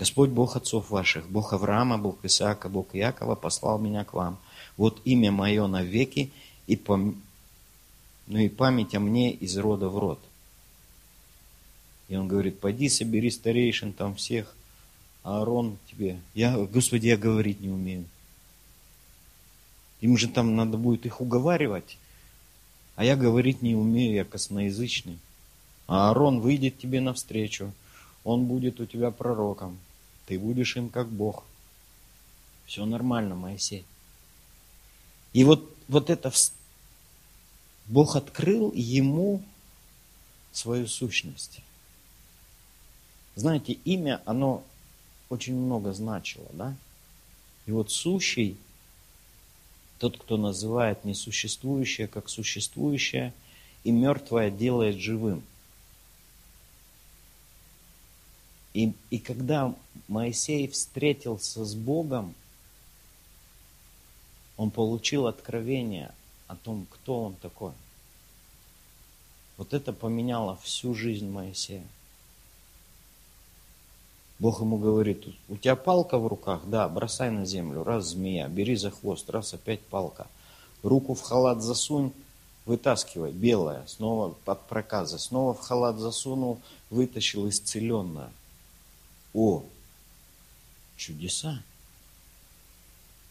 Господь 0.02 0.32
Бог 0.32 0.56
отцов 0.56 0.90
ваших, 0.90 1.30
Бог 1.30 1.54
Авраама, 1.54 2.00
Бог 2.00 2.26
Исаака, 2.26 2.70
Бог 2.70 2.88
Иакова 2.94 3.36
послал 3.36 3.78
меня 3.78 4.04
к 4.04 4.14
вам– 4.14 4.40
вот 4.82 5.00
имя 5.06 5.32
мое 5.32 5.68
навеки, 5.68 6.32
и, 6.66 6.76
пом... 6.76 7.22
ну 8.26 8.40
и 8.40 8.50
память 8.50 8.96
о 8.96 9.00
мне 9.00 9.32
из 9.32 9.56
рода 9.58 9.90
в 9.90 10.00
род. 10.00 10.20
И 12.08 12.16
он 12.16 12.28
говорит, 12.28 12.60
пойди 12.60 12.90
собери 12.90 13.30
старейшин 13.30 13.94
там 13.94 14.16
всех, 14.16 14.56
а 15.24 15.38
Аарон 15.38 15.78
тебе, 15.92 16.20
я, 16.34 16.58
Господи, 16.58 17.06
я 17.06 17.16
говорить 17.16 17.60
не 17.60 17.70
умею. 17.70 18.06
Им 20.00 20.18
же 20.18 20.28
там 20.28 20.56
надо 20.56 20.78
будет 20.78 21.06
их 21.06 21.22
уговаривать, 21.22 22.00
а 22.96 23.06
я 23.06 23.16
говорить 23.16 23.62
не 23.62 23.76
умею, 23.76 24.16
я 24.16 24.26
косноязычный. 24.26 25.20
А 25.86 26.10
Аарон 26.10 26.40
выйдет 26.40 26.80
тебе 26.80 27.02
навстречу, 27.02 27.72
он 28.24 28.46
будет 28.46 28.80
у 28.80 28.88
тебя 28.88 29.12
пророком, 29.12 29.78
ты 30.26 30.40
будешь 30.40 30.78
им 30.78 30.90
как 30.90 31.10
Бог. 31.10 31.44
Все 32.66 32.86
нормально, 32.86 33.36
Моисей. 33.36 33.86
И 35.34 35.44
вот, 35.44 35.70
вот 35.88 36.10
это 36.10 36.32
Бог 37.88 38.16
открыл 38.16 38.72
ему 38.74 39.42
свою 40.52 40.88
сущность. 40.88 41.62
Знаете, 43.36 43.74
имя, 43.86 44.22
оно 44.26 44.64
очень 45.30 45.56
много 45.56 45.94
значило, 45.94 46.48
да? 46.54 46.76
И 47.66 47.72
вот 47.72 47.92
сущий, 47.92 48.58
тот, 50.00 50.18
кто 50.18 50.38
называет 50.38 51.06
несуществующее 51.06 52.08
как 52.08 52.28
существующее, 52.28 53.34
и 53.84 53.92
мертвое 53.92 54.52
делает 54.52 54.98
живым. 54.98 55.44
И, 58.74 58.94
и 59.10 59.20
когда 59.20 59.76
Моисей 60.08 60.68
встретился 60.68 61.66
с 61.66 61.76
Богом, 61.76 62.34
он 64.58 64.72
получил 64.72 65.28
откровение 65.28 66.14
о 66.48 66.56
том, 66.56 66.86
кто 66.90 67.24
он 67.24 67.36
такой. 67.36 67.72
Вот 69.58 69.74
это 69.74 69.94
поменяло 69.94 70.58
всю 70.58 70.94
жизнь 70.94 71.30
Моисея. 71.30 71.84
Бог 74.40 74.60
ему 74.62 74.78
говорит, 74.78 75.28
у 75.50 75.58
тебя 75.58 75.76
палка 75.76 76.18
в 76.18 76.26
руках, 76.26 76.62
да, 76.66 76.90
бросай 76.90 77.30
на 77.30 77.46
землю, 77.46 77.84
раз 77.84 78.08
змея, 78.08 78.48
бери 78.48 78.76
за 78.76 78.90
хвост, 78.90 79.30
раз 79.30 79.54
опять 79.54 79.82
палка. 79.82 80.26
Руку 80.82 81.14
в 81.14 81.22
халат 81.22 81.62
засунь, 81.62 82.12
вытаскивай, 82.66 83.32
белая, 83.32 83.86
снова 83.86 84.36
под 84.46 84.66
проказы, 84.68 85.20
снова 85.20 85.54
в 85.54 85.60
халат 85.60 86.00
засунул, 86.00 86.60
вытащил 86.90 87.48
исцеленная. 87.50 88.32
О, 89.34 89.64
чудеса. 90.98 91.64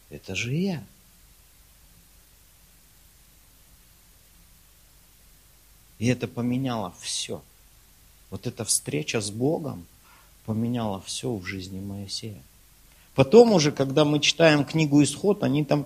Это 0.09 0.35
же 0.35 0.53
я. 0.53 0.83
И 5.99 6.07
это 6.07 6.27
поменяло 6.27 6.93
все. 6.99 7.41
Вот 8.31 8.47
эта 8.47 8.65
встреча 8.65 9.21
с 9.21 9.29
Богом 9.29 9.85
поменяла 10.45 10.99
все 11.01 11.31
в 11.33 11.45
жизни 11.45 11.79
Моисея. 11.79 12.41
Потом 13.13 13.51
уже, 13.51 13.71
когда 13.71 14.03
мы 14.03 14.19
читаем 14.19 14.65
книгу 14.65 15.03
Исход, 15.03 15.43
они 15.43 15.63
там 15.63 15.85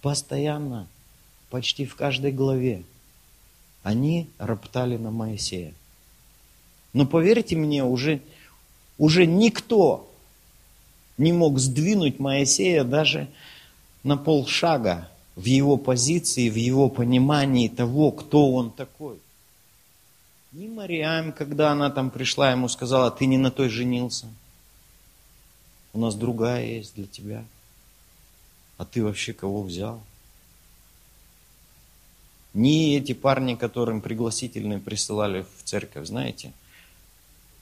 постоянно, 0.00 0.88
почти 1.50 1.86
в 1.86 1.94
каждой 1.94 2.32
главе, 2.32 2.82
они 3.82 4.28
роптали 4.38 4.96
на 4.96 5.10
Моисея. 5.10 5.74
Но 6.92 7.06
поверьте 7.06 7.56
мне, 7.56 7.84
уже, 7.84 8.20
уже 9.02 9.26
никто 9.26 10.08
не 11.18 11.32
мог 11.32 11.58
сдвинуть 11.58 12.20
Моисея 12.20 12.84
даже 12.84 13.28
на 14.04 14.16
полшага 14.16 15.08
в 15.34 15.44
его 15.44 15.76
позиции, 15.76 16.48
в 16.48 16.54
его 16.54 16.88
понимании 16.88 17.66
того, 17.66 18.12
кто 18.12 18.52
он 18.52 18.70
такой. 18.70 19.16
Ни 20.52 20.68
Мариам, 20.68 21.32
когда 21.32 21.72
она 21.72 21.90
там 21.90 22.10
пришла, 22.10 22.52
ему 22.52 22.68
сказала, 22.68 23.10
ты 23.10 23.26
не 23.26 23.38
на 23.38 23.50
той 23.50 23.70
женился. 23.70 24.28
У 25.92 25.98
нас 25.98 26.14
другая 26.14 26.64
есть 26.64 26.94
для 26.94 27.06
тебя. 27.06 27.44
А 28.78 28.84
ты 28.84 29.02
вообще 29.02 29.32
кого 29.32 29.64
взял? 29.64 30.00
Ни 32.54 32.96
эти 32.96 33.14
парни, 33.14 33.56
которым 33.56 34.00
пригласительные 34.00 34.78
присылали 34.78 35.44
в 35.58 35.64
церковь, 35.64 36.06
знаете, 36.06 36.52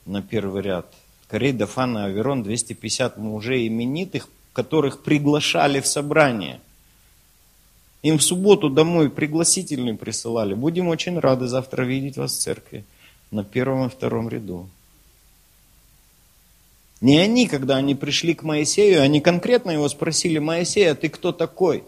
на 0.04 0.20
первый 0.20 0.60
ряд. 0.60 0.94
Корей, 1.30 1.52
Дафан 1.52 1.96
и 1.96 2.02
Аверон, 2.02 2.42
250 2.42 3.16
мужей 3.18 3.68
именитых, 3.68 4.28
которых 4.52 5.02
приглашали 5.02 5.80
в 5.80 5.86
собрание– 5.86 6.60
им 8.02 8.16
в 8.16 8.22
субботу 8.22 8.70
домой 8.70 9.10
пригласительные 9.10 9.94
присылали. 9.94 10.54
Будем 10.54 10.88
очень 10.88 11.18
рады 11.18 11.46
завтра 11.48 11.84
видеть 11.84 12.16
вас 12.16 12.32
в 12.32 12.40
церкви 12.40 12.84
на 13.30 13.44
первом 13.44 13.86
и 13.86 13.90
втором 13.90 14.28
ряду. 14.28 14.68
Не 17.00 17.18
они, 17.18 17.46
когда 17.46 17.76
они 17.76 17.94
пришли 17.94 18.34
к 18.34 18.42
Моисею, 18.42 19.02
они 19.02 19.20
конкретно 19.20 19.70
его 19.70 19.88
спросили, 19.88 20.38
Моисей, 20.38 20.90
а 20.90 20.94
ты 20.94 21.08
кто 21.08 21.32
такой? 21.32 21.84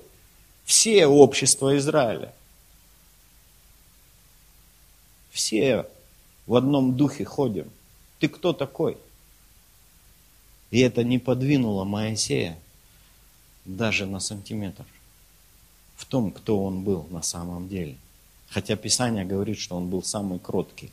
Все 0.65 1.07
общества 1.07 1.77
Израиля. 1.79 2.33
Все 5.31 5.87
в 6.47 6.55
одном 6.55 6.95
духе 6.95 7.25
ходим. 7.25 7.71
Ты 8.21 8.29
кто 8.29 8.53
такой? 8.53 8.97
И 10.73 10.81
это 10.81 11.05
не 11.05 11.19
подвинуло 11.19 11.85
Моисея 11.85 12.59
даже 13.67 14.07
на 14.07 14.19
сантиметр 14.19 14.85
в 15.95 16.07
том, 16.07 16.33
кто 16.33 16.65
он 16.65 16.83
был 16.83 17.07
на 17.11 17.23
самом 17.23 17.69
деле. 17.69 17.97
Хотя 18.49 18.75
Писание 18.75 19.25
говорит, 19.25 19.59
что 19.59 19.77
он 19.77 19.89
был 19.89 20.03
самый 20.03 20.39
кроткий. 20.39 20.91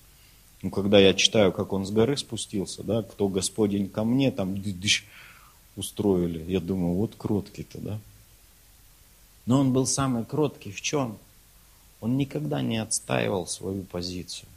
Ну, 0.61 0.69
когда 0.69 0.99
я 0.99 1.13
читаю, 1.13 1.53
как 1.53 1.71
он 1.71 1.85
с 1.85 1.91
горы 1.91 2.17
спустился, 2.17 2.83
да, 2.83 3.03
кто 3.03 3.29
Господень 3.29 3.89
ко 3.89 4.03
мне, 4.03 4.31
там 4.31 4.61
устроили, 5.77 6.43
я 6.51 6.59
думаю, 6.59 6.95
вот 6.95 7.15
кроткий-то, 7.17 7.79
да. 7.79 7.99
Но 9.45 9.61
он 9.61 9.71
был 9.71 9.87
самый 9.87 10.25
кроткий 10.25 10.73
в 10.73 10.81
чем? 10.81 11.17
Он 12.01 12.17
никогда 12.17 12.61
не 12.61 12.77
отстаивал 12.77 13.47
свою 13.47 13.83
позицию. 13.83 14.49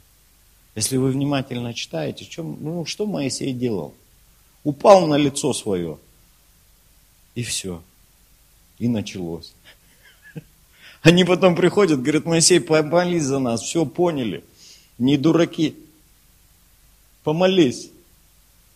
Если 0.75 0.97
вы 0.97 1.11
внимательно 1.11 1.73
читаете, 1.73 2.25
чем, 2.25 2.57
ну, 2.61 2.85
что 2.85 3.05
Моисей 3.05 3.53
делал? 3.53 3.93
Упал 4.63 5.07
на 5.07 5.15
лицо 5.15 5.53
свое, 5.53 5.97
и 7.35 7.43
все. 7.43 7.81
И 8.79 8.87
началось. 8.87 9.53
Они 11.01 11.25
потом 11.25 11.55
приходят, 11.55 12.01
говорят, 12.01 12.25
Моисей, 12.25 12.59
помолись 12.59 13.23
за 13.23 13.39
нас, 13.39 13.61
все 13.61 13.85
поняли, 13.85 14.43
не 14.97 15.17
дураки. 15.17 15.75
Помолись. 17.23 17.89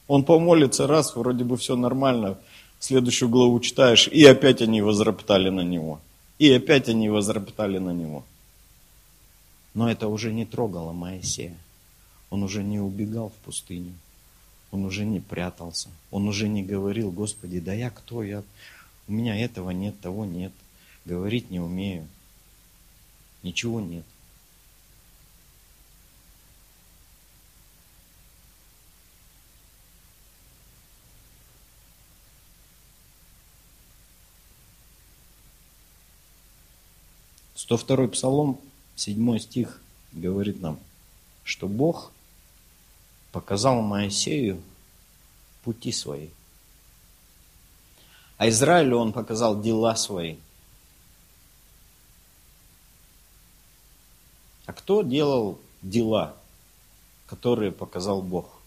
Он 0.07 0.23
помолится 0.23 0.87
раз, 0.87 1.15
вроде 1.15 1.43
бы 1.43 1.57
все 1.57 1.75
нормально, 1.75 2.37
Следующую 2.79 3.29
главу 3.29 3.59
читаешь, 3.59 4.07
и 4.07 4.23
опять 4.25 4.61
они 4.61 4.81
возроптали 4.81 5.49
на 5.49 5.61
него. 5.61 5.99
И 6.37 6.51
опять 6.51 6.89
они 6.89 7.09
возроптали 7.09 7.79
на 7.79 7.91
него. 7.91 8.23
Но 9.73 9.89
это 9.89 10.07
уже 10.07 10.31
не 10.31 10.45
трогало 10.45 10.93
Моисея. 10.93 11.57
Он 12.29 12.43
уже 12.43 12.63
не 12.63 12.79
убегал 12.79 13.29
в 13.29 13.45
пустыню. 13.45 13.93
Он 14.71 14.85
уже 14.85 15.05
не 15.05 15.19
прятался. 15.19 15.89
Он 16.11 16.27
уже 16.27 16.47
не 16.47 16.63
говорил, 16.63 17.11
Господи, 17.11 17.59
да 17.59 17.73
я 17.73 17.89
кто? 17.89 18.23
Я... 18.23 18.43
У 19.07 19.13
меня 19.13 19.35
этого 19.37 19.71
нет, 19.71 19.99
того 20.01 20.25
нет. 20.25 20.51
Говорить 21.05 21.49
не 21.49 21.59
умею. 21.59 22.07
Ничего 23.43 23.79
нет. 23.79 24.03
Сто 37.55 37.75
второй 37.75 38.07
псалом, 38.07 38.59
седьмой 38.95 39.39
стих 39.41 39.81
говорит 40.13 40.61
нам, 40.61 40.79
что 41.43 41.67
Бог 41.67 42.13
показал 43.37 43.83
Моисею 43.83 44.63
пути 45.63 45.91
свои. 45.91 46.29
А 48.37 48.49
Израилю 48.49 48.97
он 48.97 49.13
показал 49.13 49.61
дела 49.61 49.95
свои. 49.95 50.37
А 54.65 54.73
кто 54.73 55.03
делал 55.03 55.59
дела, 55.83 56.35
которые 57.27 57.71
показал 57.71 58.23
Бог? 58.23 58.59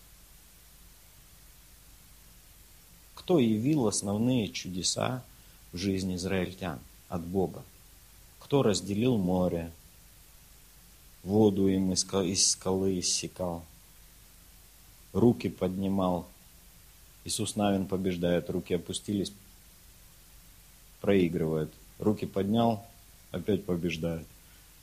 Кто 3.16 3.40
явил 3.40 3.88
основные 3.88 4.52
чудеса 4.52 5.24
в 5.72 5.78
жизни 5.78 6.14
израильтян 6.14 6.78
от 7.09 7.22
Бога? 7.22 7.64
Кто 8.38 8.62
разделил 8.62 9.18
море, 9.18 9.72
воду 11.24 11.66
им 11.66 11.92
из 11.92 12.50
скалы 12.50 13.00
иссекал, 13.00 13.64
руки 15.12 15.49
поднимал. 15.49 16.27
Иисус 17.25 17.57
Навин 17.57 17.87
побеждает, 17.87 18.51
руки 18.51 18.75
опустились, 18.75 19.33
проигрывает. 21.01 21.70
Руки 21.99 22.27
поднял, 22.27 22.85
опять 23.31 23.64
побеждает. 23.64 24.27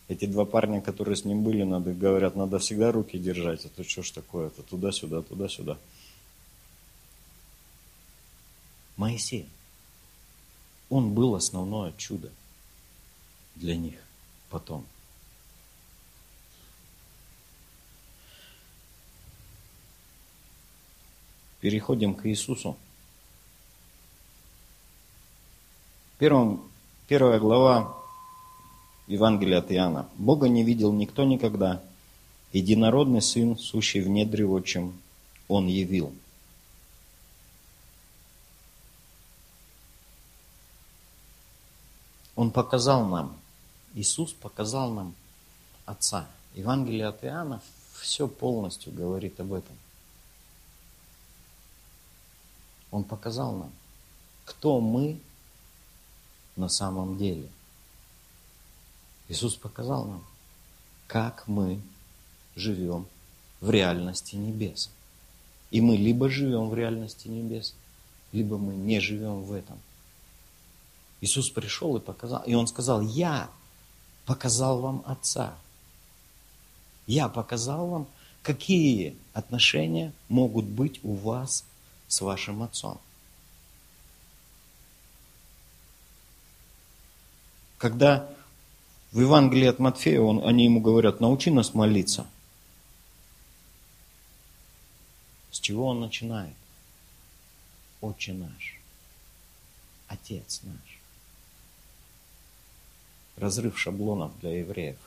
Эти 0.07 0.25
два 0.25 0.45
парня, 0.45 0.81
которые 0.81 1.15
с 1.15 1.25
ним 1.25 1.43
были, 1.43 1.63
надо, 1.63 1.93
говорят, 1.93 2.35
надо 2.35 2.59
всегда 2.59 2.91
руки 2.91 3.17
держать, 3.17 3.65
а 3.65 3.69
то 3.69 3.83
что 3.83 4.03
ж 4.03 4.11
такое-то, 4.11 4.61
туда-сюда, 4.63 5.21
туда-сюда. 5.21 5.77
Моисей, 8.95 9.47
он 10.89 11.13
был 11.13 11.35
основное 11.35 11.93
чудо 11.97 12.31
для 13.55 13.75
них 13.75 13.95
потом. 14.49 14.85
Переходим 21.59 22.13
к 22.13 22.27
Иисусу. 22.27 22.77
Первым, 26.19 26.63
первая 27.07 27.39
глава 27.39 27.97
Евангелия 29.07 29.59
от 29.59 29.71
Иоанна. 29.71 30.07
Бога 30.17 30.49
не 30.49 30.63
видел 30.63 30.91
никто 30.93 31.23
никогда. 31.23 31.81
Единородный 32.53 33.21
Сын, 33.21 33.57
сущий 33.57 34.01
в 34.01 34.09
недре 34.09 34.45
отчим, 34.45 34.93
Он 35.47 35.67
явил. 35.67 36.13
Он 42.35 42.51
показал 42.51 43.05
нам, 43.05 43.35
Иисус 43.95 44.31
показал 44.31 44.91
нам 44.91 45.15
Отца. 45.85 46.27
Евангелие 46.53 47.07
от 47.07 47.23
Иоанна 47.23 47.61
все 47.93 48.27
полностью 48.27 48.93
говорит 48.93 49.39
об 49.39 49.53
этом. 49.53 49.75
Он 52.91 53.03
показал 53.03 53.55
нам, 53.55 53.71
кто 54.45 54.79
мы 54.79 55.19
на 56.55 56.69
самом 56.69 57.17
деле. 57.17 57.49
Иисус 59.29 59.55
показал 59.55 60.05
нам, 60.05 60.23
как 61.07 61.47
мы 61.47 61.81
живем 62.55 63.07
в 63.59 63.69
реальности 63.69 64.35
небес. 64.35 64.89
И 65.69 65.81
мы 65.81 65.97
либо 65.97 66.29
живем 66.29 66.69
в 66.69 66.75
реальности 66.75 67.27
небес, 67.27 67.75
либо 68.31 68.57
мы 68.57 68.73
не 68.73 68.99
живем 68.99 69.43
в 69.43 69.51
этом. 69.51 69.79
Иисус 71.19 71.49
пришел 71.49 71.97
и 71.97 71.99
показал, 71.99 72.43
и 72.43 72.53
Он 72.53 72.67
сказал, 72.67 73.01
я 73.01 73.49
показал 74.25 74.79
вам 74.79 75.03
Отца. 75.05 75.55
Я 77.05 77.27
показал 77.27 77.87
вам, 77.87 78.07
какие 78.43 79.15
отношения 79.33 80.13
могут 80.29 80.65
быть 80.65 80.99
у 81.03 81.13
вас 81.13 81.65
с 82.07 82.21
вашим 82.21 82.63
отцом. 82.63 82.99
Когда 87.77 88.29
в 89.11 89.19
Евангелии 89.19 89.67
от 89.67 89.79
Матфея 89.79 90.21
он, 90.21 90.45
они 90.45 90.65
ему 90.65 90.81
говорят, 90.81 91.19
научи 91.19 91.51
нас 91.51 91.73
молиться. 91.73 92.27
С 95.51 95.59
чего 95.59 95.87
он 95.87 95.99
начинает? 95.99 96.55
Отче 98.01 98.33
наш, 98.33 98.79
Отец 100.07 100.61
наш. 100.63 100.99
Разрыв 103.37 103.77
шаблонов 103.77 104.37
для 104.39 104.59
евреев. 104.59 104.97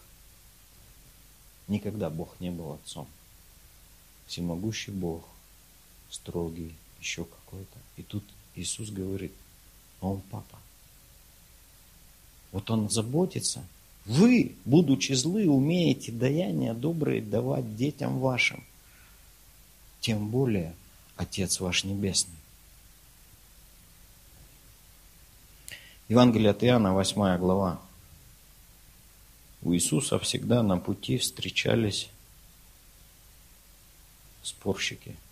Никогда 1.69 2.11
Бог 2.11 2.35
не 2.41 2.51
был 2.51 2.73
отцом. 2.73 3.09
Всемогущий 4.27 4.93
Бог, 4.93 5.25
строгий, 6.09 6.75
еще 7.01 7.25
какой-то. 7.25 7.79
И 7.97 8.03
тут 8.03 8.25
Иисус 8.55 8.91
говорит, 8.91 9.33
а 10.01 10.09
он 10.09 10.21
папа. 10.31 10.59
Вот 12.53 12.71
он 12.71 12.91
заботится. 12.91 13.65
Вы, 14.07 14.57
будучи 14.65 15.13
злы, 15.13 15.49
умеете 15.49 16.11
даяния 16.11 16.75
добрые 16.75 17.23
давать 17.23 17.77
детям 17.77 18.19
вашим. 18.19 18.65
Тем 20.01 20.29
более 20.29 20.75
Отец 21.17 21.61
ваш 21.61 21.85
Небесный. 21.85 22.35
Евангелие 26.09 26.51
от 26.51 26.65
Иоанна, 26.65 26.95
8 26.95 27.39
глава. 27.39 27.81
У 29.63 29.75
Иисуса 29.75 30.19
всегда 30.19 30.63
на 30.63 30.79
пути 30.79 31.19
встречались 31.19 32.09
спорщики– 34.43 35.15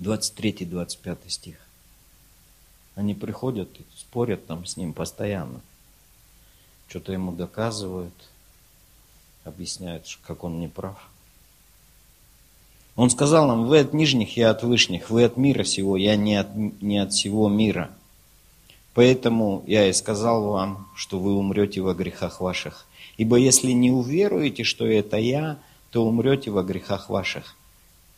23-25 0.00 1.18
стих. 1.28 1.56
Они 2.94 3.14
приходят 3.14 3.68
и 3.78 3.84
спорят 3.96 4.46
там 4.46 4.66
с 4.66 4.76
ним 4.76 4.92
постоянно. 4.92 5.60
Что-то 6.88 7.12
ему 7.12 7.32
доказывают, 7.32 8.14
объясняют, 9.44 10.06
как 10.26 10.42
он 10.44 10.58
не 10.60 10.68
прав. 10.68 11.08
Он 12.96 13.08
сказал 13.08 13.46
нам, 13.46 13.66
вы 13.66 13.78
от 13.78 13.94
нижних, 13.94 14.36
я 14.36 14.50
от 14.50 14.62
вышних, 14.62 15.10
вы 15.10 15.24
от 15.24 15.36
мира 15.36 15.64
сего, 15.64 15.96
я 15.96 16.16
не 16.16 16.36
от, 16.36 16.54
не 16.54 16.98
от 16.98 17.12
всего 17.12 17.48
мира. 17.48 17.90
Поэтому 18.92 19.62
я 19.66 19.88
и 19.88 19.92
сказал 19.92 20.48
вам, 20.48 20.88
что 20.96 21.18
вы 21.18 21.34
умрете 21.34 21.80
во 21.80 21.94
грехах 21.94 22.40
ваших. 22.40 22.86
Ибо 23.16 23.36
если 23.36 23.70
не 23.72 23.90
уверуете, 23.90 24.64
что 24.64 24.86
это 24.86 25.16
я, 25.16 25.58
то 25.90 26.04
умрете 26.04 26.50
во 26.50 26.62
грехах 26.62 27.08
ваших. 27.08 27.56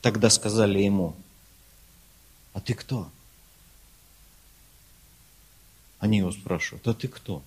Тогда 0.00 0.30
сказали 0.30 0.80
ему, 0.80 1.14
а 2.52 2.60
ты 2.60 2.74
кто? 2.74 3.10
Они 5.98 6.18
его 6.18 6.32
спрашивают, 6.32 6.86
а 6.88 6.94
ты 6.94 7.08
кто? 7.08 7.42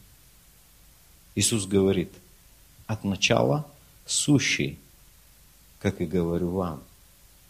Иисус 1.35 1.65
говорит, 1.65 2.11
от 2.87 3.03
начала 3.03 3.69
сущий, 4.05 4.79
как 5.79 6.01
и 6.01 6.05
говорю 6.05 6.51
вам. 6.51 6.83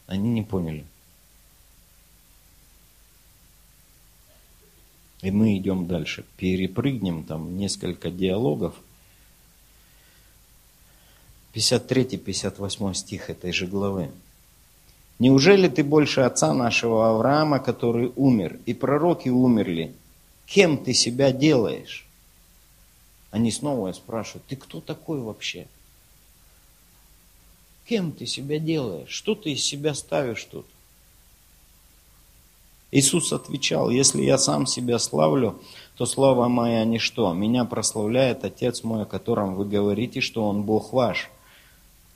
Они 0.08 0.30
не 0.30 0.42
поняли. 0.42 0.86
И 5.22 5.32
мы 5.32 5.58
идем 5.58 5.88
дальше. 5.88 6.26
Перепрыгнем 6.38 7.24
там 7.24 7.58
несколько 7.58 8.12
диалогов. 8.12 8.76
53-58 11.54 12.94
стих 12.94 13.30
этой 13.30 13.52
же 13.52 13.66
главы. 13.66 14.12
Неужели 15.18 15.68
ты 15.70 15.84
больше 15.84 16.22
отца 16.22 16.54
нашего 16.54 17.10
Авраама, 17.10 17.60
который 17.60 18.12
умер, 18.16 18.60
и 18.66 18.74
пророки 18.74 19.30
умерли? 19.30 19.94
Кем 20.46 20.78
ты 20.78 20.94
себя 20.94 21.32
делаешь? 21.32 22.06
Они 23.32 23.52
снова 23.52 23.92
спрашивают, 23.94 24.46
ты 24.48 24.56
кто 24.56 24.82
такой 24.82 25.20
вообще? 25.20 25.68
Кем 27.88 28.12
ты 28.12 28.26
себя 28.26 28.60
делаешь? 28.60 29.10
Что 29.10 29.36
ты 29.36 29.54
из 29.54 29.64
себя 29.64 29.94
ставишь 29.94 30.44
тут? 30.46 30.66
Иисус 32.92 33.34
отвечал, 33.34 33.90
если 33.90 34.22
я 34.22 34.38
сам 34.38 34.66
себя 34.66 35.00
славлю, 35.00 35.60
то 35.98 36.06
слава 36.06 36.48
моя 36.48 36.84
ничто. 36.86 37.34
Меня 37.34 37.66
прославляет 37.66 38.46
Отец 38.46 38.84
мой, 38.84 39.04
о 39.04 39.06
котором 39.06 39.56
вы 39.56 39.66
говорите, 39.66 40.22
что 40.22 40.48
Он 40.48 40.64
Бог 40.64 40.94
ваш. 40.94 41.30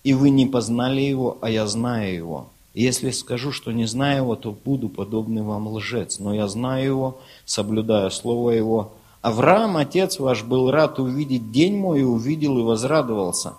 И 0.04 0.14
вы 0.14 0.30
не 0.30 0.46
познали 0.46 1.02
Его, 1.02 1.38
а 1.42 1.50
я 1.50 1.68
знаю 1.68 2.14
Его. 2.14 2.50
Если 2.74 3.10
скажу, 3.12 3.52
что 3.52 3.72
не 3.72 3.86
знаю 3.86 4.24
Его, 4.24 4.36
то 4.36 4.52
буду 4.52 4.90
подобный 4.90 5.42
вам 5.42 5.68
лжец. 5.68 6.20
Но 6.20 6.34
я 6.34 6.48
знаю 6.48 6.86
Его, 6.86 7.22
соблюдаю 7.46 8.12
Слово 8.12 8.52
Его. 8.52 8.94
Авраам, 9.22 9.78
отец 9.78 10.20
ваш, 10.20 10.44
был 10.44 10.72
рад 10.72 11.00
увидеть 11.00 11.52
день 11.52 11.78
мой, 11.78 12.02
и 12.02 12.04
увидел 12.04 12.58
и 12.60 12.64
возрадовался. 12.64 13.56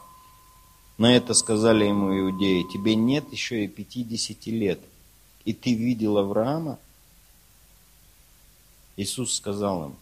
На 0.96 1.16
это 1.16 1.34
сказали 1.34 1.86
ему 1.86 2.18
иудеи, 2.18 2.66
тебе 2.72 2.94
нет 2.94 3.24
еще 3.32 3.64
и 3.64 3.68
пятидесяти 3.68 4.50
лет, 4.50 4.80
и 5.46 5.54
ты 5.54 5.72
видел 5.72 6.18
Авраама? 6.18 6.78
Иисус 8.96 9.34
сказал 9.34 9.86
им, 9.86 9.96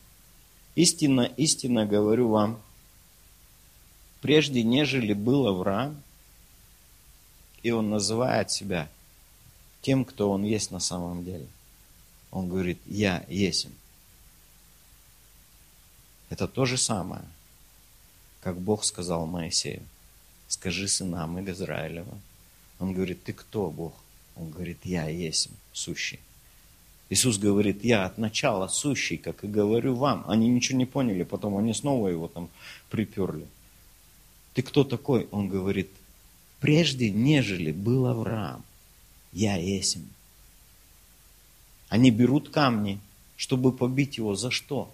истинно, 0.75 1.23
истинно 1.37 1.87
говорю 1.87 2.31
вам, 2.31 2.59
прежде 4.21 4.65
нежели 4.65 5.13
был 5.13 5.47
Авраам, 5.47 6.03
и 7.63 7.71
он 7.71 7.91
называет 7.91 8.51
себя 8.51 8.89
тем, 9.89 10.05
кто 10.05 10.31
он 10.31 10.45
есть 10.45 10.71
на 10.71 10.81
самом 10.81 11.25
деле. 11.25 11.47
Он 12.31 12.47
говорит, 12.47 12.79
я 12.85 13.25
есть. 13.27 13.69
Это 16.29 16.47
то 16.47 16.67
же 16.67 16.77
самое, 16.77 17.23
как 18.43 18.61
Бог 18.61 18.85
сказал 18.85 19.25
Моисею 19.27 19.83
скажи 20.47 20.89
сынам 20.89 21.41
Израилева. 21.41 22.19
Он 22.81 22.93
говорит, 22.93 23.25
ты 23.25 23.33
кто, 23.33 23.71
Бог? 23.71 23.95
Он 24.37 24.51
говорит, 24.51 24.79
я 24.85 25.09
есть 25.09 25.49
сущий. 25.73 26.21
Иисус 27.09 27.39
говорит, 27.39 27.83
я 27.83 28.05
от 28.05 28.19
начала 28.19 28.69
сущий, 28.69 29.17
как 29.17 29.43
и 29.43 29.47
говорю 29.47 29.95
вам. 29.95 30.23
Они 30.29 30.49
ничего 30.49 30.79
не 30.79 30.87
поняли, 30.87 31.23
потом 31.23 31.57
они 31.57 31.73
снова 31.73 32.09
его 32.09 32.29
там 32.29 32.51
приперли. 32.91 33.47
Ты 34.53 34.61
кто 34.61 34.85
такой? 34.85 35.29
Он 35.31 35.49
говорит, 35.49 35.89
прежде 36.61 37.11
нежели 37.11 37.73
был 37.73 38.07
Авраам, 38.07 38.63
я 39.39 39.57
есть. 39.57 39.99
Они 41.89 42.11
берут 42.11 42.51
камни, 42.51 43.01
чтобы 43.37 43.73
побить 43.73 44.19
его. 44.19 44.35
За 44.35 44.51
что? 44.51 44.93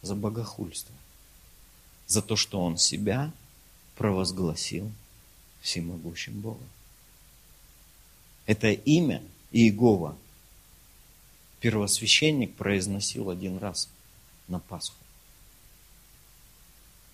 За 0.00 0.14
богохульство. 0.14 0.94
За 2.06 2.22
то, 2.22 2.36
что 2.36 2.60
он 2.60 2.78
себя 2.78 3.32
провозгласил 3.96 4.92
всемогущим 5.60 6.40
Богом. 6.40 6.68
Это 8.46 8.70
имя 8.70 9.22
Иегова 9.50 10.16
первосвященник 11.58 12.54
произносил 12.54 13.30
один 13.30 13.58
раз 13.58 13.88
на 14.46 14.60
Пасху, 14.60 14.96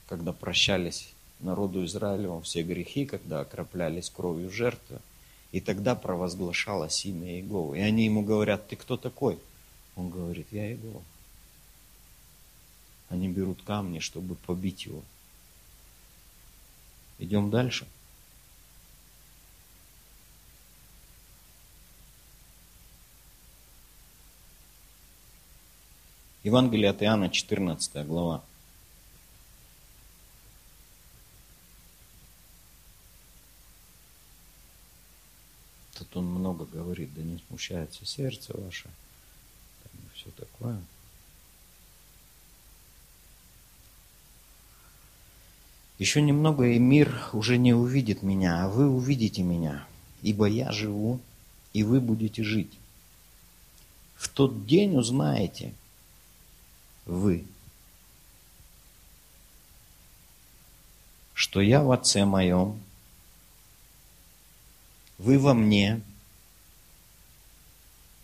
когда 0.09 0.33
прощались 0.33 1.09
народу 1.41 1.85
Израилеву 1.85 2.41
все 2.43 2.63
грехи, 2.63 3.07
когда 3.07 3.41
окроплялись 3.41 4.11
кровью 4.11 4.51
жертвы, 4.51 5.01
и 5.53 5.61
тогда 5.61 5.95
провозглашалось 5.95 7.05
имя 7.07 7.37
Иегова. 7.37 7.75
И 7.75 7.81
они 7.81 8.05
ему 8.05 8.23
говорят, 8.23 8.69
ты 8.69 8.77
кто 8.77 8.97
такой? 8.97 9.39
Он 9.97 10.11
говорит, 10.11 10.49
я 10.51 10.69
Иегова. 10.69 11.03
Они 13.09 13.29
берут 13.29 13.63
камни, 13.63 14.01
чтобы 14.01 14.35
побить 14.35 14.85
его. 14.85 15.03
Идем 17.19 17.51
дальше. 17.51 17.87
Евангелие 26.45 26.91
от 26.91 27.03
Иоанна, 27.03 27.31
14 27.31 28.07
глава. 28.07 28.43
Тут 35.99 36.08
он 36.19 36.27
много 36.27 36.67
говорит, 36.67 37.15
да 37.15 37.23
не 37.23 37.41
смущается 37.49 38.05
сердце 38.05 38.53
ваше, 38.57 38.91
там 39.83 39.93
и 40.05 40.17
все 40.17 40.31
такое. 40.31 40.81
Еще 45.99 46.23
немного, 46.23 46.67
и 46.67 46.79
мир 46.79 47.29
уже 47.33 47.59
не 47.59 47.75
увидит 47.75 48.23
меня, 48.23 48.65
а 48.65 48.69
вы 48.69 48.89
увидите 48.89 49.43
меня, 49.43 49.87
ибо 50.23 50.47
я 50.47 50.71
живу, 50.71 51.21
и 51.73 51.83
вы 51.83 52.01
будете 52.01 52.45
жить. 52.45 52.79
В 54.15 54.29
тот 54.29 54.67
день 54.67 54.97
узнаете 54.97 55.75
вы, 57.05 57.45
что 61.35 61.61
я 61.61 61.83
в 61.83 61.91
Отце 61.91 62.25
моем, 62.25 62.81
вы 65.19 65.39
во 65.39 65.53
мне, 65.53 66.01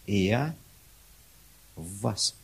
и 0.06 0.16
я 0.26 0.54
в 1.76 2.00
вас. 2.00 2.34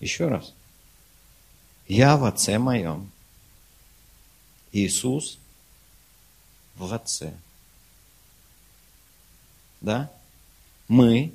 Еще 0.00 0.28
раз. 0.28 0.52
Я 1.86 2.16
в 2.16 2.24
Отце 2.24 2.58
моем. 2.58 3.10
Иисус 4.72 5.38
в 6.76 6.92
Отце. 6.92 7.34
Да? 9.80 10.10
Мы 10.88 11.32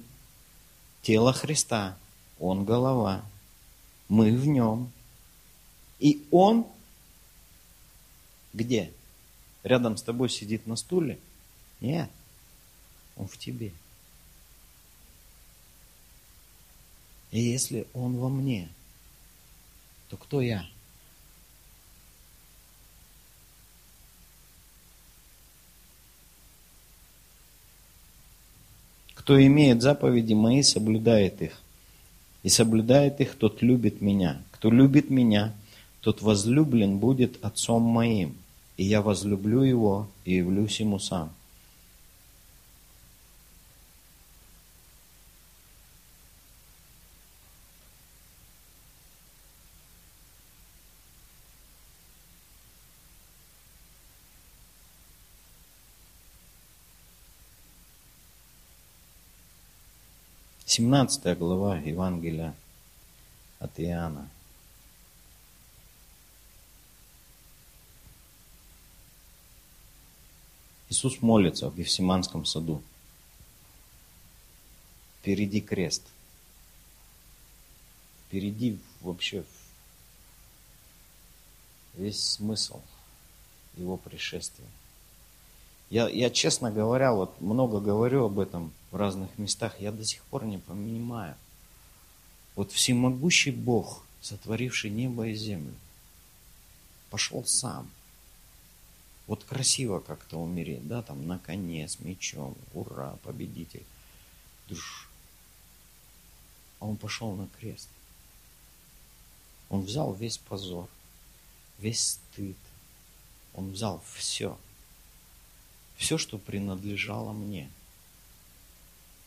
тело 1.01 1.33
Христа. 1.33 1.97
Он 2.39 2.65
голова. 2.65 3.23
Мы 4.07 4.35
в 4.35 4.47
нем. 4.47 4.91
И 5.99 6.25
Он 6.31 6.65
где? 8.53 8.91
Рядом 9.63 9.97
с 9.97 10.03
тобой 10.03 10.29
сидит 10.29 10.65
на 10.67 10.75
стуле? 10.75 11.19
Нет. 11.81 12.09
Он 13.19 13.27
в 13.27 13.37
тебе. 13.37 13.71
И 17.31 17.39
если 17.39 17.85
Он 17.93 18.17
во 18.17 18.29
мне– 18.29 18.69
то 20.09 20.17
кто 20.17 20.41
я? 20.41 20.65
Кто 29.13 29.45
имеет 29.45 29.83
заповеди 29.83 30.33
мои, 30.33 30.63
соблюдает 30.63 31.41
их. 31.43 31.61
И 32.41 32.49
соблюдает 32.49 33.21
их, 33.21 33.35
тот 33.35 33.61
любит 33.61 34.01
меня. 34.01 34.41
Кто 34.51 34.71
любит 34.71 35.11
меня, 35.11 35.53
тот 36.01 36.23
возлюблен 36.23 36.97
будет 36.97 37.43
отцом 37.45 37.83
моим. 37.83 38.35
И 38.77 38.85
я 38.85 39.03
возлюблю 39.03 39.61
его 39.61 40.07
и 40.25 40.35
явлюсь 40.35 40.79
ему 40.79 40.97
сам. 40.97 41.31
17 60.69 61.35
глава 61.35 61.77
Евангелия 61.79 62.53
от 63.57 63.79
Иоанна. 63.79 64.29
Иисус 70.91 71.23
молится 71.23 71.71
в 71.71 71.75
Евсиманском 71.75 72.45
саду. 72.45 72.83
Впереди 75.19 75.59
крест. 75.59 76.03
Впереди 78.27 78.77
вообще 79.01 79.43
весь 81.95 82.23
смысл 82.23 82.79
его 83.75 83.97
пришествия. 83.97 84.67
Я, 85.89 86.07
я, 86.07 86.29
честно 86.29 86.71
говоря, 86.71 87.13
вот 87.13 87.41
много 87.41 87.79
говорю 87.79 88.25
об 88.25 88.39
этом 88.39 88.71
в 88.91 88.95
разных 88.95 89.35
местах, 89.39 89.79
я 89.79 89.91
до 89.91 90.05
сих 90.05 90.23
пор 90.25 90.45
не 90.45 90.59
понимаю. 90.59 91.35
Вот 92.55 92.71
всемогущий 92.71 93.51
Бог, 93.51 94.03
сотворивший 94.21 94.91
небо 94.91 95.27
и 95.27 95.33
землю, 95.33 95.73
пошел 97.09 97.43
сам. 97.43 97.89
Вот 99.25 99.43
красиво 99.43 99.99
как-то 99.99 100.37
умереть, 100.37 100.87
да, 100.87 101.01
там 101.01 101.27
на 101.27 101.39
коне 101.39 101.87
с 101.87 101.99
мечом, 101.99 102.55
ура, 102.73 103.17
победитель. 103.23 103.85
Душ. 104.67 105.09
А 106.79 106.85
он 106.85 106.97
пошел 106.97 107.33
на 107.33 107.47
крест. 107.59 107.89
Он 109.69 109.81
взял 109.81 110.13
весь 110.13 110.37
позор, 110.37 110.87
весь 111.79 112.19
стыд. 112.31 112.57
Он 113.55 113.71
взял 113.71 114.03
все– 114.15 114.55
все, 115.99 116.17
что 116.17 116.37
принадлежало 116.37 117.33
мне. 117.33 117.69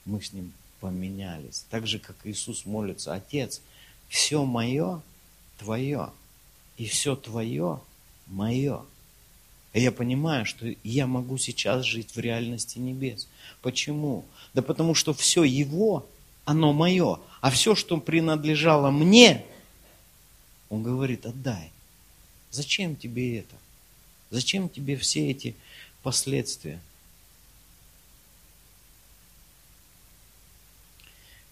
мы 0.07 0.23
с 0.23 0.33
Ним 0.33 0.53
поменялись. 0.81 1.67
Так 1.69 1.87
же, 1.87 1.99
как 1.99 2.17
Иисус 2.25 2.65
молится, 2.65 3.15
Отец, 3.15 3.61
все 4.09 4.45
мое 4.45 5.03
Твое, 5.59 6.11
и 6.79 6.87
все 6.87 7.15
Твое 7.15 7.79
мое. 8.27 8.81
И 9.75 9.83
я 9.83 9.93
понимаю, 9.93 10.47
что 10.47 10.75
я 10.83 11.07
могу 11.07 11.37
сейчас 11.37 11.85
жить 11.85 12.17
в 12.17 12.19
реальности 12.19 12.79
небес. 12.79 13.29
Почему? 13.61 14.25
Да 14.55 14.63
потому 14.63 14.95
что 14.95 15.13
все 15.13 15.45
Его, 15.45 16.07
оно 16.47 16.73
мое. 16.73 17.21
А 17.43 17.51
все, 17.51 17.75
что 17.75 17.99
принадлежало 17.99 18.91
мне, 18.91 19.45
Он 20.71 20.83
говорит, 20.83 21.27
отдай. 21.27 21.71
Зачем 22.51 22.97
тебе 22.97 23.41
это? 23.41 23.57
Зачем 24.31 24.71
тебе 24.71 24.97
все 24.97 25.31
эти 25.31 25.55
последствия? 26.03 26.81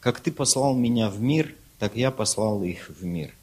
Как 0.01 0.21
ты 0.21 0.33
послал 0.33 0.75
меня 0.75 1.11
в 1.11 1.21
мир, 1.21 1.55
так 1.79 1.95
я 1.97 2.11
послал 2.11 2.63
их 2.63 2.89
в 2.89 3.05
мир. 3.05 3.35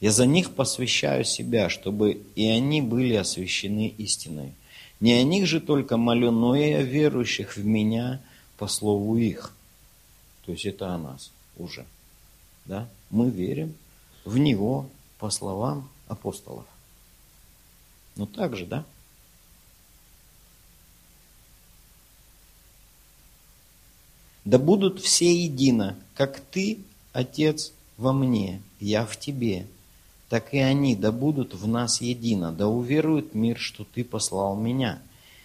Я 0.00 0.12
за 0.12 0.26
них 0.26 0.54
посвящаю 0.54 1.24
себя, 1.24 1.68
чтобы 1.68 2.22
и 2.34 2.46
они 2.46 2.82
были 2.82 3.14
освящены 3.14 3.88
истиной. 3.98 4.52
Не 5.00 5.14
о 5.14 5.22
них 5.22 5.46
же 5.46 5.60
только 5.60 5.96
молю, 5.96 6.30
но 6.30 6.54
и 6.54 6.72
о 6.72 6.82
верующих 6.82 7.56
в 7.56 7.64
меня 7.64 8.20
по 8.58 8.68
слову 8.68 9.16
их. 9.16 9.52
То 10.44 10.52
есть 10.52 10.66
это 10.66 10.94
о 10.94 10.98
нас 10.98 11.30
уже. 11.56 11.84
Да? 12.64 12.88
Мы 13.10 13.30
верим 13.30 13.74
в 14.24 14.38
Него 14.38 14.88
по 15.18 15.30
словам 15.30 15.88
апостолов. 16.06 16.66
Ну 18.16 18.26
так 18.26 18.56
же, 18.56 18.66
да? 18.66 18.84
Да 24.48 24.58
будут 24.58 24.98
все 24.98 25.30
едино, 25.44 25.94
как 26.14 26.40
ты, 26.40 26.78
Отец, 27.12 27.70
во 27.98 28.14
мне, 28.14 28.62
я 28.80 29.04
в 29.04 29.18
тебе, 29.18 29.66
так 30.30 30.54
и 30.54 30.58
они 30.58 30.96
да 30.96 31.12
будут 31.12 31.52
в 31.52 31.68
нас 31.68 32.00
едино, 32.00 32.50
да 32.50 32.66
уверует 32.66 33.34
мир, 33.34 33.58
что 33.58 33.84
ты 33.84 34.02
послал 34.04 34.56
меня. 34.56 35.02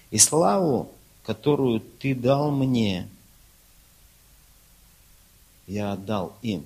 И 0.10 0.18
славу, 0.18 0.90
которую 1.24 1.82
ты 1.82 2.16
дал 2.16 2.50
мне, 2.50 3.10
я 5.68 5.92
отдал 5.92 6.38
им. 6.42 6.66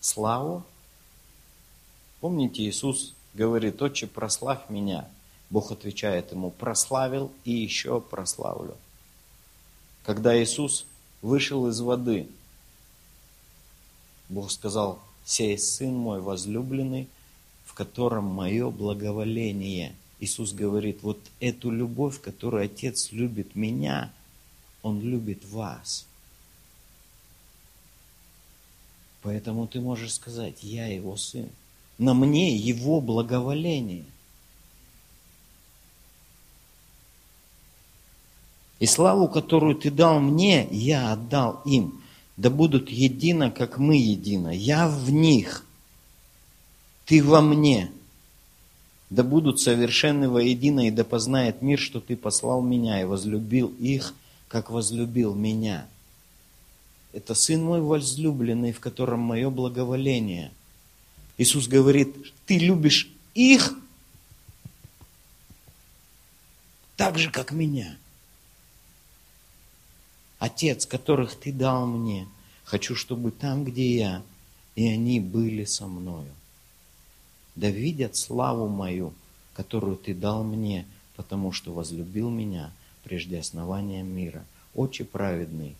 Славу. 0.00 0.62
Помните, 2.20 2.64
Иисус 2.64 3.14
говорит, 3.32 3.80
отче, 3.80 4.06
прославь 4.06 4.68
меня. 4.68 5.08
Бог 5.48 5.72
отвечает 5.72 6.32
ему, 6.32 6.50
прославил 6.50 7.32
и 7.44 7.52
еще 7.52 7.98
прославлю. 7.98 8.76
Когда 10.04 10.40
Иисус 10.40 10.86
вышел 11.20 11.68
из 11.68 11.80
воды, 11.80 12.26
Бог 14.28 14.50
сказал, 14.50 15.00
сей 15.24 15.58
Сын 15.58 15.94
мой 15.94 16.20
возлюбленный, 16.20 17.08
в 17.64 17.74
котором 17.74 18.24
мое 18.24 18.70
благоволение. 18.70 19.94
Иисус 20.20 20.52
говорит, 20.52 21.02
вот 21.02 21.18
эту 21.40 21.70
любовь, 21.70 22.20
которую 22.20 22.64
Отец 22.64 23.12
любит 23.12 23.54
меня, 23.54 24.12
Он 24.82 25.00
любит 25.00 25.44
вас. 25.44 26.06
Поэтому 29.22 29.68
ты 29.68 29.80
можешь 29.80 30.14
сказать, 30.14 30.62
я 30.62 30.86
Его 30.86 31.16
Сын. 31.16 31.48
На 31.98 32.14
мне 32.14 32.56
Его 32.56 33.00
благоволение. 33.00 34.04
И 38.82 38.86
славу, 38.86 39.28
которую 39.28 39.76
ты 39.76 39.92
дал 39.92 40.18
мне, 40.18 40.66
я 40.72 41.12
отдал 41.12 41.62
им. 41.64 42.02
Да 42.36 42.50
будут 42.50 42.90
едино, 42.90 43.52
как 43.52 43.78
мы 43.78 43.94
едино. 43.94 44.48
Я 44.48 44.88
в 44.88 45.08
них, 45.08 45.64
ты 47.04 47.22
во 47.22 47.40
мне. 47.40 47.92
Да 49.08 49.22
будут 49.22 49.60
совершенны 49.60 50.28
воедино, 50.28 50.88
и 50.88 50.90
да 50.90 51.04
познает 51.04 51.62
мир, 51.62 51.78
что 51.78 52.00
ты 52.00 52.16
послал 52.16 52.60
меня 52.60 53.00
и 53.00 53.04
возлюбил 53.04 53.68
их, 53.78 54.14
как 54.48 54.68
возлюбил 54.68 55.32
меня. 55.32 55.86
Это 57.12 57.36
Сын 57.36 57.62
мой 57.62 57.80
возлюбленный, 57.80 58.72
в 58.72 58.80
котором 58.80 59.20
мое 59.20 59.48
благоволение. 59.48 60.50
Иисус 61.38 61.68
говорит, 61.68 62.16
ты 62.46 62.58
любишь 62.58 63.08
их 63.34 63.78
так 66.96 67.16
же, 67.16 67.30
как 67.30 67.52
меня. 67.52 67.96
Отец, 70.42 70.86
которых 70.86 71.36
Ты 71.36 71.52
дал 71.52 71.86
мне, 71.86 72.26
хочу, 72.64 72.96
чтобы 72.96 73.30
там, 73.30 73.64
где 73.64 73.94
я, 73.96 74.22
и 74.74 74.88
они 74.88 75.20
были 75.20 75.64
со 75.64 75.86
мною. 75.86 76.32
Да 77.54 77.70
видят 77.70 78.16
славу 78.16 78.66
мою, 78.66 79.14
которую 79.54 79.94
Ты 79.94 80.14
дал 80.14 80.42
мне, 80.42 80.84
потому 81.14 81.52
что 81.52 81.72
возлюбил 81.72 82.28
меня 82.28 82.72
прежде 83.04 83.38
основания 83.38 84.02
мира. 84.02 84.44
Отче 84.74 85.04
праведный, 85.04 85.76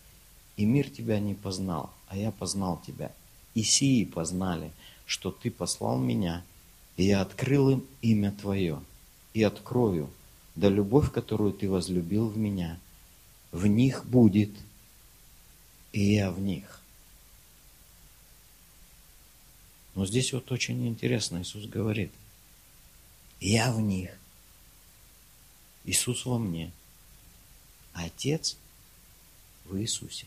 и 0.56 0.64
мир 0.64 0.88
Тебя 0.88 1.18
не 1.18 1.34
познал, 1.34 1.90
а 2.06 2.16
я 2.16 2.30
познал 2.30 2.80
Тебя. 2.86 3.10
И 3.54 3.64
сии 3.64 4.04
познали, 4.04 4.70
что 5.06 5.32
Ты 5.32 5.50
послал 5.50 5.98
меня, 5.98 6.44
и 6.96 7.02
я 7.02 7.22
открыл 7.22 7.68
им 7.68 7.84
имя 8.00 8.30
Твое, 8.30 8.80
и 9.34 9.42
открою, 9.42 10.08
да 10.54 10.68
любовь, 10.68 11.10
которую 11.10 11.52
Ты 11.52 11.68
возлюбил 11.68 12.28
в 12.28 12.38
меня– 12.38 12.78
в 13.52 13.66
них 13.66 14.06
будет, 14.06 14.50
и 15.92 16.14
я 16.14 16.30
в 16.30 16.40
них. 16.40 16.80
Но 19.94 20.06
здесь 20.06 20.32
вот 20.32 20.50
очень 20.50 20.88
интересно, 20.88 21.42
Иисус 21.42 21.66
говорит, 21.66 22.10
я 23.40 23.70
в 23.70 23.80
них, 23.80 24.10
Иисус 25.84 26.24
во 26.24 26.38
мне, 26.38 26.72
а 27.92 28.04
Отец 28.04 28.56
в 29.66 29.76
Иисусе. 29.76 30.26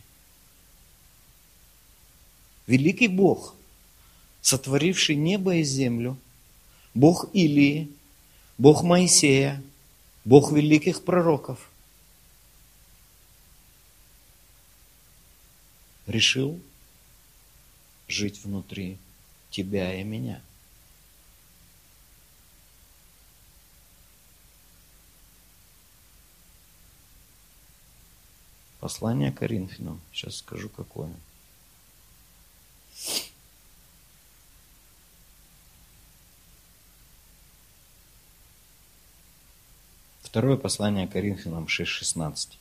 Великий 2.68 3.08
Бог, 3.08 3.56
сотворивший 4.40 5.16
небо 5.16 5.56
и 5.56 5.64
землю, 5.64 6.16
Бог 6.94 7.28
Илии, 7.32 7.90
Бог 8.56 8.84
Моисея, 8.84 9.60
Бог 10.24 10.52
великих 10.52 11.02
пророков– 11.02 11.70
решил 16.06 16.60
жить 18.08 18.44
внутри 18.44 18.98
тебя 19.50 19.94
и 19.94 20.04
меня. 20.04 20.40
Послание 28.80 29.32
Коринфянам. 29.32 30.00
Сейчас 30.12 30.36
скажу, 30.36 30.68
какое. 30.68 31.12
Второе 40.22 40.56
послание 40.56 41.08
Коринфянам 41.08 41.64
6.16. 41.64 42.58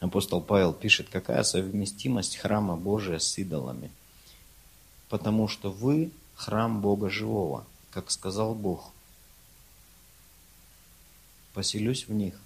Апостол 0.00 0.40
Павел 0.40 0.72
пишет, 0.72 1.08
какая 1.10 1.42
совместимость 1.42 2.36
храма 2.36 2.76
Божия 2.76 3.18
с 3.18 3.38
идолами. 3.38 3.90
Потому 5.10 5.46
что 5.46 5.70
вы 5.70 6.10
храм 6.34 6.80
Бога 6.80 7.10
живого, 7.10 7.66
как 7.90 8.10
сказал 8.10 8.54
Бог. 8.54 8.92
Поселюсь 11.52 12.08
в 12.08 12.12
них. 12.12 12.40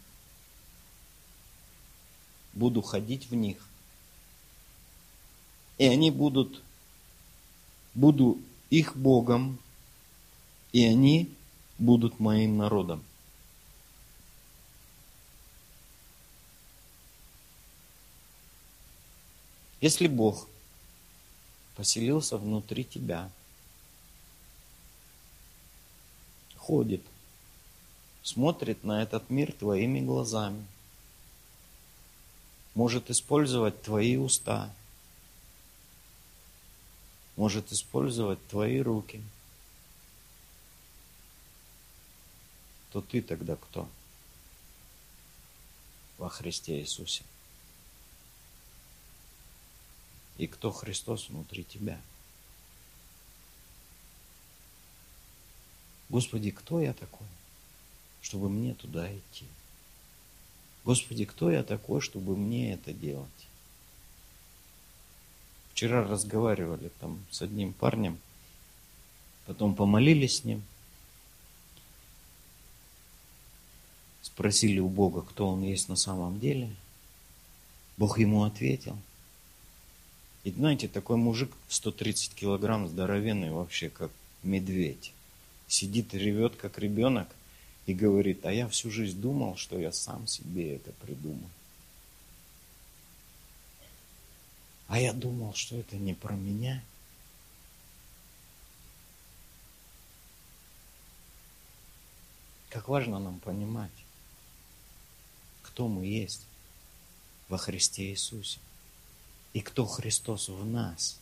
Буду 2.55 2.83
ходить 2.83 3.31
в 3.31 3.35
них. 3.35 3.59
И 5.79 5.85
они 5.85 6.11
будут, 6.11 6.63
буду 7.95 8.39
их 8.71 8.97
Богом, 8.97 9.59
и 10.73 10.85
они 10.85 11.33
будут 11.79 12.19
моим 12.19 12.57
народом. 12.57 13.03
Если 19.85 20.07
Бог 20.07 20.49
поселился 21.77 22.39
внутри 22.39 22.85
тебя, 22.85 23.31
ходит, 26.57 27.03
смотрит 28.23 28.83
на 28.83 29.03
этот 29.03 29.29
мир 29.29 29.53
твоими 29.53 30.01
глазами, 30.01 30.67
может 32.75 33.11
использовать 33.11 33.83
твои 33.83 34.17
уста, 34.17 34.75
может 37.37 37.71
использовать 37.71 38.39
твои 38.49 38.81
руки, 38.81 39.23
то 42.91 43.03
ты 43.03 43.21
тогда 43.21 43.57
кто? 43.57 43.87
во 46.17 46.31
Христе 46.31 46.81
Иисусе. 46.81 47.23
И 50.39 50.47
кто 50.47 50.73
Христос 50.73 51.29
внутри 51.29 51.65
тебя. 51.65 52.01
Господи, 56.09 56.51
кто 56.51 56.81
я 56.81 56.93
такой, 56.93 57.27
чтобы 58.21 58.49
мне 58.49 58.75
туда 58.75 59.13
идти? 59.13 59.47
Господи, 60.85 61.25
кто 61.25 61.51
я 61.51 61.63
такой, 61.63 62.01
чтобы 62.01 62.37
мне 62.37 62.75
это 62.75 62.93
делать? 62.93 63.29
Вчера 65.73 66.07
разговаривали 66.07 66.91
там 67.01 67.19
с 67.31 67.43
одним 67.43 67.73
парнем, 67.73 68.19
потом 69.47 69.75
помолились 69.75 70.37
с 70.37 70.45
ним, 70.45 70.63
спросили 74.23 74.79
у 74.79 74.89
Бога, 74.89 75.23
кто 75.23 75.49
он 75.49 75.63
есть 75.63 75.89
на 75.89 75.97
самом 75.97 76.39
деле. 76.39 76.75
Бог 77.97 78.19
ему 78.19 78.45
ответил. 78.45 78.97
И 80.45 80.51
знаете, 80.51 80.89
такой 80.89 81.17
мужик 81.17 81.51
130 81.69 82.35
килограмм 82.35 82.87
здоровенный 82.87 83.51
вообще, 83.51 83.89
как 83.89 84.11
медведь. 84.43 85.13
Сидит 85.69 86.13
ревет, 86.13 86.55
как 86.57 86.79
ребенок, 86.79 87.29
и 87.87 87.95
говорит, 87.95 88.45
а 88.45 88.53
я 88.53 88.69
всю 88.69 88.91
жизнь 88.91 89.19
думал, 89.19 89.57
что 89.57 89.79
я 89.79 89.91
сам 89.91 90.27
себе 90.27 90.77
это 90.77 90.93
придумал. 90.93 91.49
А 94.87 95.01
я 95.01 95.15
думал, 95.15 95.55
что 95.55 95.77
это 95.77 95.97
не 95.97 96.13
про 96.13 96.35
меня. 96.35 96.83
Как 102.69 102.89
важно 102.89 103.19
нам 103.19 103.41
понимать, 103.41 103.91
кто 105.63 105.89
мы 105.89 106.05
есть 106.05 106.43
во 107.49 107.57
Христе 107.57 108.11
Иисусе 108.11 108.59
и 109.55 109.61
кто 109.61 109.87
Христос 109.87 110.49
в 110.49 110.67
нас. 110.67 111.19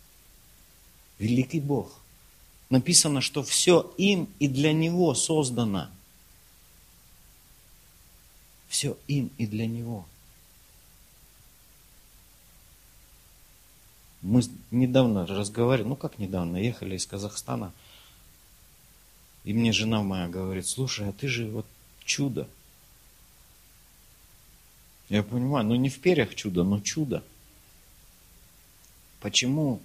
Великий 1.18 1.60
Бог. 1.60 1.92
Написано, 2.70 3.20
что 3.20 3.42
все 3.42 3.92
им 3.98 4.28
и 4.40 4.48
для 4.48 4.72
Него 4.72 5.14
создано. 5.14 5.88
Все 8.68 8.96
им 9.06 9.30
и 9.36 9.46
для 9.46 9.66
Него. 9.66 10.06
Мы 14.22 14.42
недавно 14.70 15.26
разговаривали, 15.26 15.88
ну 15.90 15.96
как 15.96 16.18
недавно, 16.18 16.56
ехали 16.56 16.96
из 16.96 17.06
Казахстана, 17.06 17.72
и 19.44 19.52
мне 19.52 19.72
жена 19.72 20.02
моя 20.02 20.28
говорит, 20.28 20.66
слушай, 20.66 21.08
а 21.08 21.12
ты 21.12 21.26
же 21.26 21.50
вот 21.50 21.66
чудо. 22.04 22.48
Я 25.08 25.24
понимаю, 25.24 25.66
ну 25.66 25.74
не 25.74 25.90
в 25.90 25.98
перьях 26.00 26.36
чудо, 26.36 26.62
но 26.62 26.80
чудо. 26.80 27.24
Почему 29.22 29.80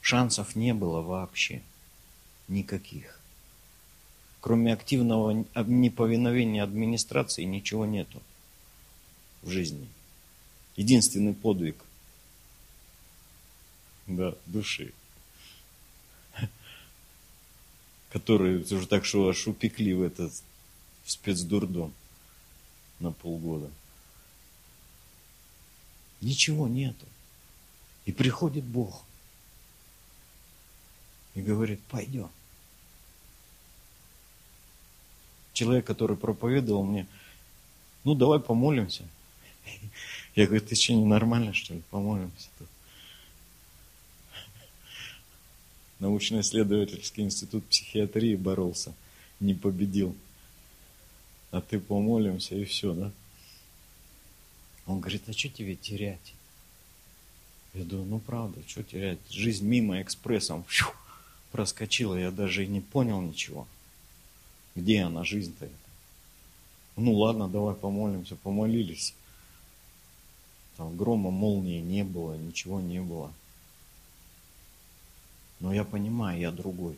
шансов 0.00 0.56
не 0.56 0.72
было 0.72 1.02
вообще? 1.02 1.62
Никаких. 2.48 3.20
Кроме 4.40 4.72
активного 4.72 5.44
неповиновения 5.66 6.64
администрации 6.64 7.44
ничего 7.44 7.84
нету 7.84 8.22
в 9.42 9.50
жизни. 9.50 9.86
Единственный 10.76 11.34
подвиг– 11.34 11.76
да, 14.06 14.34
души. 14.46 14.92
Которые 18.10 18.60
уже 18.60 18.86
так 18.86 19.04
что 19.04 19.28
аж 19.28 19.46
упекли 19.46 19.92
в 19.92 20.02
этот 20.02 20.32
в 21.04 21.10
спецдурдом 21.10 21.92
на 23.00 23.12
полгода. 23.12 23.70
Ничего 26.22 26.68
нету. 26.68 27.06
И 28.04 28.12
приходит 28.12 28.64
Бог 28.64 29.04
и 31.34 31.40
говорит, 31.40 31.80
пойдем. 31.88 32.30
Человек, 35.52 35.86
который 35.86 36.16
проповедовал 36.16 36.84
мне, 36.84 37.06
ну 38.02 38.14
давай 38.14 38.40
помолимся. 38.40 39.04
Я 40.34 40.46
говорю, 40.46 40.64
ты 40.64 40.74
что, 40.74 40.92
ненормально, 40.94 41.54
что 41.54 41.74
ли, 41.74 41.82
помолимся 41.90 42.48
тут? 42.58 42.68
научно-исследовательский 46.04 47.22
институт 47.22 47.64
психиатрии 47.66 48.36
боролся, 48.36 48.92
не 49.40 49.54
победил. 49.54 50.14
А 51.50 51.62
ты 51.62 51.80
помолимся 51.80 52.54
и 52.56 52.64
все, 52.64 52.92
да? 52.92 53.10
Он 54.86 55.00
говорит, 55.00 55.22
а 55.28 55.32
что 55.32 55.48
тебе 55.48 55.76
терять? 55.76 56.34
Я 57.74 57.84
думаю, 57.84 58.06
ну 58.06 58.18
правда, 58.20 58.60
что 58.68 58.84
терять? 58.84 59.18
Жизнь 59.28 59.66
мимо 59.66 60.00
экспрессом 60.00 60.64
фью, 60.68 60.86
проскочила, 61.50 62.14
я 62.14 62.30
даже 62.30 62.64
и 62.64 62.68
не 62.68 62.80
понял 62.80 63.20
ничего. 63.20 63.66
Где 64.76 65.02
она, 65.02 65.24
жизнь-то? 65.24 65.68
Ну 66.96 67.14
ладно, 67.14 67.48
давай 67.48 67.74
помолимся, 67.74 68.36
помолились. 68.36 69.14
Там 70.76 70.96
грома, 70.96 71.30
молнии 71.30 71.80
не 71.80 72.04
было, 72.04 72.34
ничего 72.34 72.80
не 72.80 73.00
было. 73.00 73.32
Но 75.58 75.74
я 75.74 75.84
понимаю, 75.84 76.38
я 76.38 76.52
другой. 76.52 76.96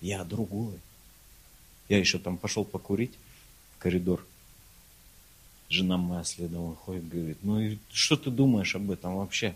Я 0.00 0.24
другой. 0.24 0.80
Я 1.88 1.98
еще 1.98 2.18
там 2.18 2.38
пошел 2.38 2.64
покурить 2.64 3.12
в 3.76 3.78
коридор. 3.78 4.24
Жена 5.70 5.96
моя 5.96 6.24
следом 6.24 6.68
выходит, 6.70 7.08
говорит, 7.08 7.38
ну 7.42 7.60
и 7.60 7.78
что 7.92 8.16
ты 8.16 8.30
думаешь 8.30 8.74
об 8.74 8.90
этом 8.90 9.16
вообще? 9.16 9.54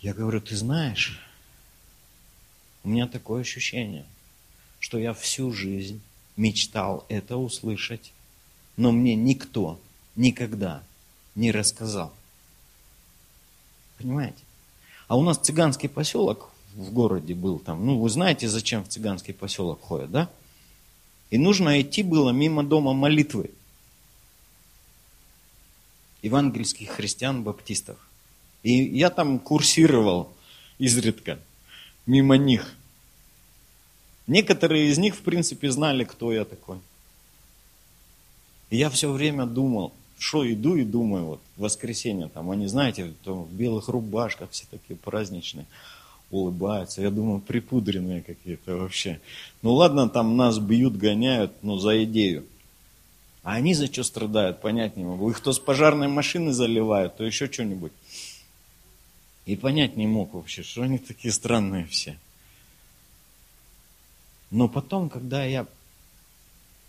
Я 0.00 0.14
говорю, 0.14 0.40
ты 0.40 0.56
знаешь, 0.56 1.20
у 2.82 2.88
меня 2.88 3.06
такое 3.06 3.42
ощущение, 3.42 4.06
что 4.80 4.98
я 4.98 5.12
всю 5.12 5.52
жизнь 5.52 6.00
мечтал 6.38 7.04
это 7.10 7.36
услышать, 7.36 8.12
но 8.78 8.92
мне 8.92 9.14
никто 9.14 9.78
никогда 10.16 10.82
не 11.34 11.52
рассказал. 11.52 12.14
Понимаете? 13.98 14.38
А 15.06 15.18
у 15.18 15.22
нас 15.22 15.38
цыганский 15.38 15.90
поселок 15.90 16.50
в 16.74 16.92
городе 16.92 17.34
был 17.34 17.58
там. 17.58 17.84
Ну, 17.84 17.98
вы 17.98 18.08
знаете, 18.08 18.48
зачем 18.48 18.84
в 18.84 18.88
цыганский 18.88 19.34
поселок 19.34 19.82
ходят, 19.82 20.10
да? 20.10 20.30
И 21.30 21.36
нужно 21.36 21.80
идти 21.80 22.02
было 22.02 22.30
мимо 22.30 22.64
дома 22.64 22.94
молитвы. 22.94 23.50
Евангельских 26.22 26.90
христиан, 26.90 27.42
баптистов. 27.42 27.96
И 28.62 28.72
я 28.72 29.10
там 29.10 29.38
курсировал 29.38 30.32
изредка 30.78 31.38
мимо 32.06 32.36
них. 32.36 32.74
Некоторые 34.26 34.88
из 34.88 34.98
них, 34.98 35.14
в 35.14 35.20
принципе, 35.20 35.70
знали, 35.70 36.04
кто 36.04 36.32
я 36.32 36.44
такой. 36.44 36.78
И 38.70 38.76
я 38.76 38.90
все 38.90 39.10
время 39.12 39.46
думал, 39.46 39.92
что 40.18 40.50
иду 40.50 40.74
и 40.74 40.84
думаю, 40.84 41.24
вот, 41.26 41.40
воскресенье 41.56 42.28
там, 42.28 42.50
они, 42.50 42.66
знаете, 42.66 43.12
там, 43.24 43.44
в 43.44 43.52
белых 43.52 43.88
рубашках 43.88 44.50
все 44.50 44.64
такие 44.70 44.96
праздничные, 44.96 45.66
улыбаются. 46.30 47.02
Я 47.02 47.10
думаю, 47.10 47.40
припудренные 47.40 48.22
какие-то 48.22 48.76
вообще. 48.76 49.20
Ну 49.62 49.74
ладно, 49.74 50.08
там 50.08 50.36
нас 50.36 50.58
бьют, 50.58 50.96
гоняют, 50.96 51.52
но 51.62 51.78
за 51.78 52.02
идею. 52.04 52.44
А 53.46 53.52
они 53.52 53.74
за 53.74 53.86
что 53.86 54.02
страдают, 54.02 54.60
понять 54.60 54.96
не 54.96 55.04
могу. 55.04 55.30
Их 55.30 55.38
то 55.38 55.52
с 55.52 55.60
пожарной 55.60 56.08
машины 56.08 56.52
заливают, 56.52 57.16
то 57.16 57.22
еще 57.22 57.46
что-нибудь. 57.46 57.92
И 59.44 59.54
понять 59.54 59.96
не 59.96 60.08
мог 60.08 60.34
вообще, 60.34 60.64
что 60.64 60.82
они 60.82 60.98
такие 60.98 61.32
странные 61.32 61.86
все. 61.86 62.18
Но 64.50 64.68
потом, 64.68 65.08
когда 65.08 65.44
я 65.44 65.68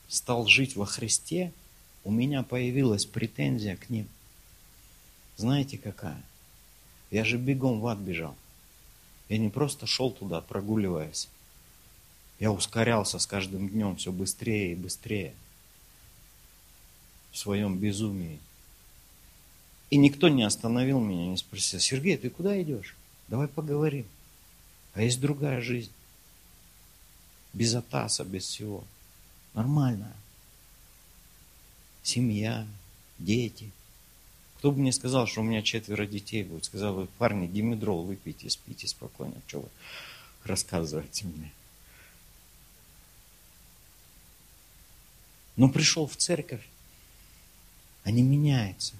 стал 0.07 0.47
жить 0.47 0.75
во 0.75 0.87
Христе, 0.87 1.53
у 2.03 2.09
меня 2.09 2.41
появилась 2.41 3.05
претензия 3.05 3.75
к 3.75 3.91
ним. 3.91 4.07
Знаете 5.35 5.77
какая? 5.77 6.23
Я 7.11 7.23
же 7.23 7.37
бегом 7.37 7.81
в 7.81 7.85
ад 7.85 7.99
бежал. 7.99 8.35
Я 9.29 9.37
не 9.37 9.49
просто 9.49 9.85
шел 9.85 10.09
туда, 10.09 10.41
прогуливаясь. 10.41 11.29
Я 12.39 12.51
ускорялся 12.51 13.19
с 13.19 13.27
каждым 13.27 13.69
днем 13.69 13.95
все 13.97 14.11
быстрее 14.11 14.71
и 14.71 14.75
быстрее 14.75 15.35
в 17.37 17.39
своем 17.39 17.77
безумии. 17.77 18.39
И 19.91 19.97
никто 19.97 20.27
не 20.27 20.41
остановил 20.41 20.99
меня, 20.99 21.27
не 21.27 21.37
спросил, 21.37 21.79
Сергей, 21.79 22.17
ты 22.17 22.31
куда 22.31 22.59
идешь? 22.59 22.95
Давай 23.27 23.47
поговорим. 23.47 24.07
А 24.95 25.03
есть 25.03 25.21
другая 25.21 25.61
жизнь. 25.61 25.91
Без 27.53 27.75
атаса, 27.75 28.23
без 28.23 28.45
всего. 28.45 28.83
Нормальная 29.53 30.15
семья, 32.01 32.65
дети. 33.19 33.71
Кто 34.57 34.71
бы 34.71 34.79
мне 34.79 34.91
сказал, 34.91 35.27
что 35.27 35.41
у 35.41 35.43
меня 35.43 35.61
четверо 35.61 36.07
детей 36.07 36.43
будет, 36.43 36.65
сказал 36.65 36.95
бы, 36.95 37.07
парни, 37.19 37.45
димедрол 37.45 38.03
выпейте, 38.03 38.49
спите 38.49 38.87
спокойно, 38.87 39.35
что 39.45 39.59
вы 39.59 39.69
рассказываете 40.43 41.25
мне. 41.27 41.51
Но 45.55 45.69
пришел 45.69 46.07
в 46.07 46.15
церковь, 46.15 46.65
они 48.07 48.21
меняются. 48.21 48.93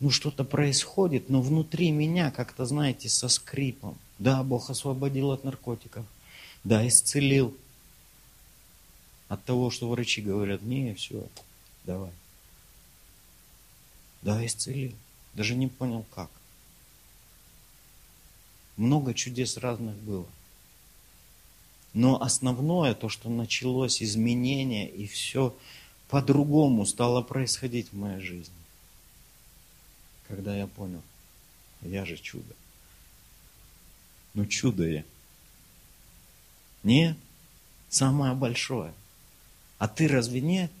Ну, 0.00 0.10
что-то 0.10 0.42
происходит, 0.42 1.30
но 1.30 1.40
внутри 1.40 1.92
меня 1.92 2.32
как-то, 2.32 2.66
знаете, 2.66 3.08
со 3.08 3.28
скрипом. 3.28 3.96
Да, 4.18 4.42
Бог 4.42 4.68
освободил 4.68 5.30
от 5.30 5.44
наркотиков. 5.44 6.04
Да, 6.64 6.86
исцелил. 6.88 7.56
От 9.28 9.44
того, 9.44 9.70
что 9.70 9.88
врачи 9.88 10.22
говорят, 10.22 10.62
не, 10.62 10.92
все, 10.94 11.24
давай. 11.84 12.10
Да, 14.22 14.44
исцелил. 14.44 14.92
Даже 15.34 15.54
не 15.54 15.68
понял 15.68 16.04
как. 16.12 16.30
Много 18.76 19.14
чудес 19.14 19.56
разных 19.56 19.94
было. 19.98 20.26
Но 21.92 22.20
основное, 22.20 22.94
то, 22.94 23.08
что 23.08 23.30
началось 23.30 24.02
изменение, 24.02 24.90
и 24.90 25.06
все 25.06 25.54
по-другому 26.10 26.86
стало 26.86 27.22
происходить 27.22 27.92
в 27.92 27.96
моей 27.96 28.20
жизни. 28.20 28.54
Когда 30.26 30.56
я 30.56 30.66
понял, 30.66 31.02
я 31.82 32.04
же 32.04 32.16
чудо. 32.16 32.52
Ну 34.34 34.44
чудо 34.44 34.86
я. 34.86 35.04
Нет, 36.82 37.16
самое 37.88 38.34
большое. 38.34 38.92
А 39.78 39.86
ты 39.86 40.08
разве 40.08 40.40
нет? 40.40 40.72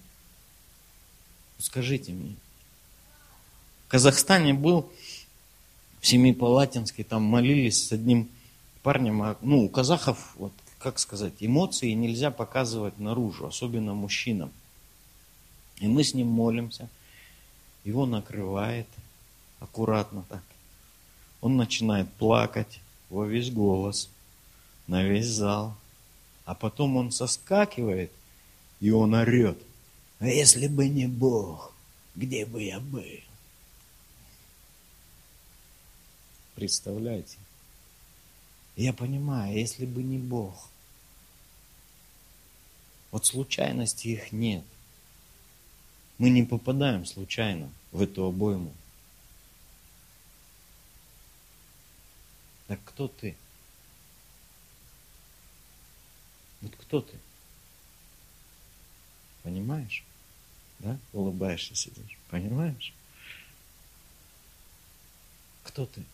Скажите 1.58 2.12
мне. 2.12 2.34
В 3.86 3.90
Казахстане 3.90 4.52
был 4.52 4.90
в 6.00 6.06
Семипалатинске, 6.06 7.04
там 7.04 7.22
молились 7.22 7.86
с 7.86 7.92
одним 7.92 8.28
парнем, 8.82 9.22
а, 9.22 9.36
ну, 9.42 9.64
у 9.64 9.68
казахов, 9.68 10.34
вот, 10.36 10.52
как 10.78 10.98
сказать, 10.98 11.34
эмоции 11.38 11.92
нельзя 11.92 12.32
показывать 12.32 12.98
наружу, 12.98 13.46
особенно 13.46 13.94
мужчинам. 13.94 14.50
И 15.80 15.88
мы 15.88 16.04
с 16.04 16.14
ним 16.14 16.28
молимся, 16.28 16.88
его 17.84 18.06
накрывает 18.06 18.86
аккуратно 19.58 20.24
так. 20.28 20.42
Он 21.40 21.56
начинает 21.56 22.12
плакать 22.14 22.80
во 23.08 23.24
весь 23.24 23.50
голос, 23.50 24.10
на 24.86 25.02
весь 25.02 25.26
зал. 25.26 25.74
А 26.44 26.54
потом 26.54 26.96
он 26.96 27.10
соскакивает, 27.12 28.12
и 28.80 28.90
он 28.90 29.14
орет. 29.14 29.58
А 30.18 30.26
если 30.26 30.68
бы 30.68 30.86
не 30.88 31.06
Бог, 31.06 31.72
где 32.14 32.44
бы 32.44 32.62
я 32.62 32.78
был? 32.78 33.02
Представляете? 36.54 37.38
Я 38.76 38.92
понимаю, 38.92 39.56
если 39.56 39.86
бы 39.86 40.02
не 40.02 40.18
Бог. 40.18 40.68
Вот 43.10 43.24
случайности 43.24 44.08
их 44.08 44.32
нет. 44.32 44.64
Мы 46.20 46.30
не 46.30 46.44
попадаем 46.44 47.04
случайно 47.06 47.68
в 47.90 48.00
эту 48.00 48.24
обойму. 48.24 48.72
Так 52.68 52.78
кто 52.84 53.08
ты? 53.08 53.34
Вот 56.60 56.76
кто 56.76 57.00
ты? 57.00 57.16
Понимаешь? 59.42 60.04
Да? 60.78 60.96
Улыбаешься 61.12 61.74
сидишь. 61.74 62.18
Понимаешь? 62.30 62.92
Кто 65.64 65.86
ты? 65.86 66.04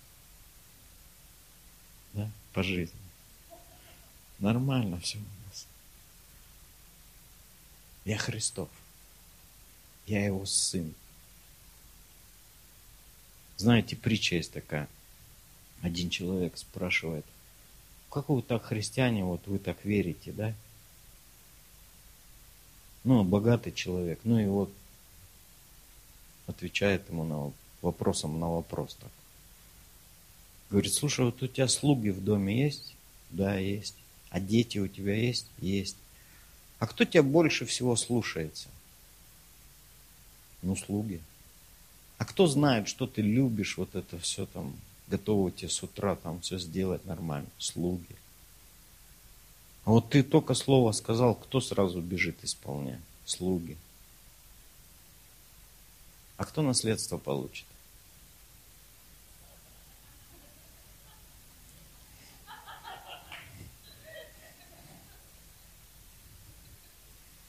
да, 2.17 2.31
по 2.53 2.63
жизни. 2.63 2.99
Нормально 4.39 4.99
все 5.01 5.19
у 5.19 5.49
нас. 5.49 5.67
Я 8.05 8.19
Христов. 8.19 8.69
Я 10.07 10.25
его 10.25 10.47
сын. 10.47 10.95
Знаете, 13.57 13.97
притча 13.97 14.37
есть 14.37 14.53
такая. 14.53 14.89
Один 15.83 16.11
человек 16.11 16.57
спрашивает, 16.57 17.25
как 18.11 18.29
вы 18.29 18.43
так 18.43 18.65
христиане, 18.65 19.25
вот 19.25 19.47
вы 19.47 19.59
так 19.59 19.85
верите, 19.85 20.33
да? 20.33 20.55
Ну, 23.05 23.23
богатый 23.25 23.73
человек, 23.73 24.21
ну 24.25 24.39
и 24.39 24.47
вот 24.47 24.71
отвечает 26.47 27.09
ему 27.09 27.25
на 27.25 27.53
вопросом 27.83 28.41
на 28.41 28.49
вопрос 28.51 28.97
так. 29.01 29.11
Говорит, 30.71 30.93
слушай, 30.93 31.25
вот 31.25 31.43
у 31.43 31.47
тебя 31.47 31.69
слуги 31.69 32.11
в 32.11 32.23
доме 32.23 32.65
есть? 32.65 32.95
Да, 33.31 33.57
есть. 33.57 33.95
А 34.31 34.41
дети 34.41 34.79
у 34.79 34.89
тебя 34.89 35.15
есть? 35.15 35.47
Есть. 35.59 35.97
А 36.79 36.87
кто 36.87 37.05
тебя 37.05 37.23
больше 37.23 37.65
всего 37.65 37.95
слушается? 37.97 38.69
Ну, 40.67 40.75
слуги. 40.75 41.21
А 42.19 42.25
кто 42.25 42.49
знает, 42.49 42.89
что 42.89 43.07
ты 43.07 43.23
любишь, 43.23 43.77
вот 43.77 43.95
это 43.95 44.19
все 44.19 44.47
там, 44.47 44.75
готовы 45.07 45.53
тебе 45.53 45.69
с 45.69 45.81
утра 45.81 46.17
там 46.17 46.41
все 46.41 46.59
сделать 46.59 47.05
нормально? 47.05 47.49
Слуги. 47.57 48.17
А 49.85 49.91
вот 49.91 50.11
ты 50.11 50.25
только 50.25 50.55
слово 50.55 50.91
сказал, 50.91 51.37
кто 51.37 51.61
сразу 51.61 52.01
бежит 52.01 52.43
исполнять? 52.43 52.99
Слуги. 53.25 53.77
А 56.37 56.45
кто 56.45 56.62
наследство 56.62 57.17
получит? 57.17 57.67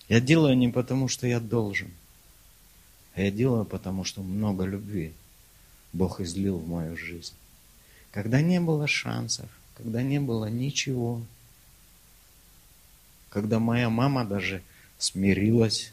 Я 0.07 0.19
делаю 0.19 0.55
не 0.55 0.69
потому, 0.69 1.07
что 1.07 1.25
я 1.25 1.39
должен, 1.39 1.91
я 3.23 3.31
делаю 3.31 3.65
потому, 3.65 4.03
что 4.03 4.21
много 4.21 4.65
любви 4.65 5.13
Бог 5.93 6.19
излил 6.21 6.57
в 6.57 6.67
мою 6.67 6.97
жизнь. 6.97 7.33
Когда 8.11 8.41
не 8.41 8.59
было 8.59 8.87
шансов, 8.87 9.49
когда 9.75 10.01
не 10.01 10.19
было 10.19 10.45
ничего, 10.45 11.21
когда 13.29 13.59
моя 13.59 13.89
мама 13.89 14.25
даже 14.25 14.61
смирилась 14.97 15.91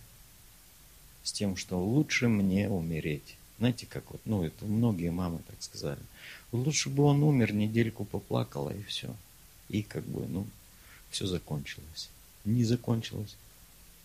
с 1.22 1.32
тем, 1.32 1.56
что 1.56 1.82
лучше 1.82 2.28
мне 2.28 2.68
умереть. 2.68 3.36
Знаете, 3.58 3.86
как 3.86 4.10
вот, 4.10 4.20
ну, 4.24 4.42
это 4.44 4.64
многие 4.64 5.10
мамы 5.10 5.40
так 5.46 5.56
сказали. 5.60 6.00
Лучше 6.52 6.88
бы 6.88 7.04
он 7.04 7.22
умер, 7.22 7.52
недельку 7.52 8.04
поплакала 8.04 8.70
и 8.70 8.82
все. 8.82 9.14
И 9.68 9.82
как 9.82 10.04
бы, 10.04 10.26
ну, 10.26 10.46
все 11.10 11.26
закончилось. 11.26 12.10
Не 12.44 12.64
закончилось 12.64 13.36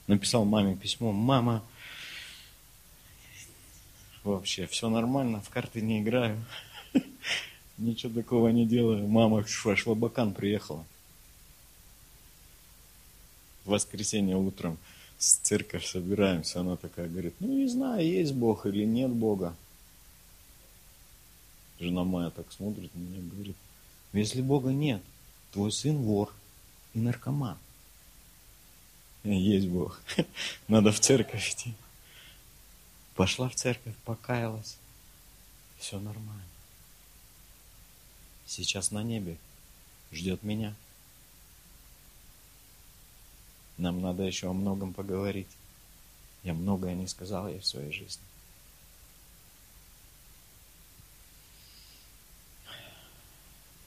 написал 0.09 0.43
маме 0.43 0.75
письмо, 0.75 1.11
мама, 1.11 1.63
вообще 4.23 4.67
все 4.67 4.89
нормально, 4.89 5.41
в 5.41 5.49
карты 5.49 5.81
не 5.81 6.01
играю, 6.01 6.43
ничего 7.77 8.13
такого 8.13 8.49
не 8.49 8.65
делаю. 8.65 9.07
Мама 9.07 9.45
Швабакан 9.45 10.33
приехала. 10.33 10.85
В 13.65 13.71
воскресенье 13.71 14.37
утром 14.37 14.77
с 15.17 15.35
церковь 15.35 15.85
собираемся, 15.85 16.61
она 16.61 16.77
такая 16.77 17.07
говорит, 17.07 17.35
ну 17.39 17.47
не 17.47 17.67
знаю, 17.67 18.05
есть 18.05 18.33
Бог 18.33 18.65
или 18.65 18.85
нет 18.85 19.11
Бога. 19.11 19.55
Жена 21.79 22.03
моя 22.03 22.29
так 22.29 22.51
смотрит 22.51 22.93
на 22.95 22.99
меня 22.99 23.21
говорит, 23.31 23.55
если 24.13 24.41
Бога 24.41 24.69
нет, 24.69 25.01
твой 25.51 25.71
сын 25.71 25.97
вор 25.97 26.33
и 26.93 26.99
наркоман. 26.99 27.57
Есть 29.23 29.67
Бог. 29.67 30.01
Надо 30.67 30.91
в 30.91 30.99
церковь 30.99 31.51
идти. 31.51 31.73
Пошла 33.19 33.49
в 33.49 33.55
церковь, 33.55 33.97
покаялась. 34.05 34.77
Все 35.77 35.99
нормально. 35.99 36.41
Сейчас 38.45 38.91
на 38.91 39.03
небе 39.03 39.37
ждет 40.13 40.41
меня. 40.41 40.73
Нам 43.77 43.99
надо 43.99 44.23
еще 44.23 44.49
о 44.49 44.53
многом 44.53 44.93
поговорить. 44.93 45.49
Я 46.43 46.53
многое 46.53 46.95
не 46.95 47.07
сказал 47.07 47.49
ей 47.49 47.59
в 47.59 47.65
своей 47.65 47.91
жизни. 47.91 48.23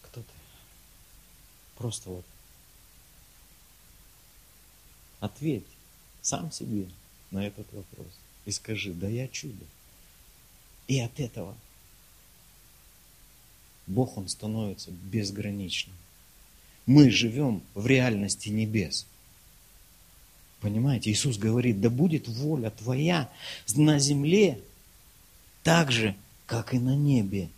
Кто 0.02 0.20
ты? 0.20 0.34
Просто 1.78 2.10
вот 2.10 2.26
Ответь 5.20 5.64
сам 6.20 6.52
себе 6.52 6.86
на 7.30 7.46
этот 7.46 7.72
вопрос 7.72 8.12
и 8.44 8.50
скажи, 8.50 8.92
да 8.92 9.08
я 9.08 9.28
чудо. 9.28 9.64
И 10.88 10.98
от 11.00 11.20
этого 11.20 11.56
Бог, 13.86 14.16
Он 14.16 14.28
становится 14.28 14.90
безграничным. 14.90 15.96
Мы 16.86 17.10
живем 17.10 17.62
в 17.74 17.86
реальности 17.86 18.48
небес. 18.48 19.06
Понимаете, 20.60 21.10
Иисус 21.10 21.38
говорит, 21.38 21.80
да 21.80 21.90
будет 21.90 22.28
воля 22.28 22.70
Твоя 22.70 23.30
на 23.74 23.98
земле 23.98 24.60
так 25.62 25.90
же, 25.90 26.16
как 26.46 26.74
и 26.74 26.78
на 26.78 26.96
небе. 26.96 27.48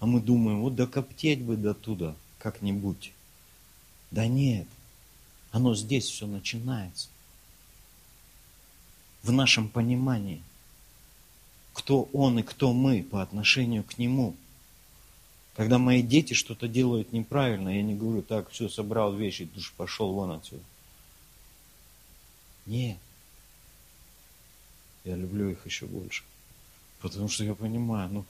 А 0.00 0.06
мы 0.06 0.20
думаем, 0.20 0.60
вот 0.60 0.76
докоптеть 0.76 1.42
бы 1.42 1.56
до 1.56 1.74
туда 1.74 2.16
как-нибудь. 2.38 3.12
Да 4.10 4.26
нет, 4.26 4.66
оно 5.52 5.74
здесь 5.74 6.08
все 6.08 6.26
начинается. 6.26 7.08
в 9.22 9.32
нашем 9.32 9.68
понимании, 9.68 10.42
кто 11.74 12.08
Он 12.12 12.38
и 12.38 12.42
кто 12.42 12.72
мы 12.72 13.02
по 13.02 13.20
отношению 13.22 13.84
к 13.84 13.98
Нему. 13.98 14.34
Когда 15.56 15.78
мои 15.78 16.02
дети 16.02 16.32
что-то 16.32 16.68
делают 16.68 17.12
неправильно, 17.12 17.68
я 17.68 17.82
не 17.82 17.94
говорю, 17.94 18.22
так, 18.22 18.48
все, 18.50 18.68
собрал 18.68 19.14
вещи, 19.14 19.44
душ, 19.44 19.72
пошел 19.76 20.12
вон 20.12 20.32
отсюда. 20.32 20.62
Нет. 22.64 22.96
Я 25.04 25.16
люблю 25.16 25.50
их 25.50 25.66
еще 25.66 25.86
больше. 25.86 26.22
Потому 27.00 27.28
что 27.28 27.44
я 27.44 27.54
понимаю, 27.54 28.08
ну, 28.10 28.24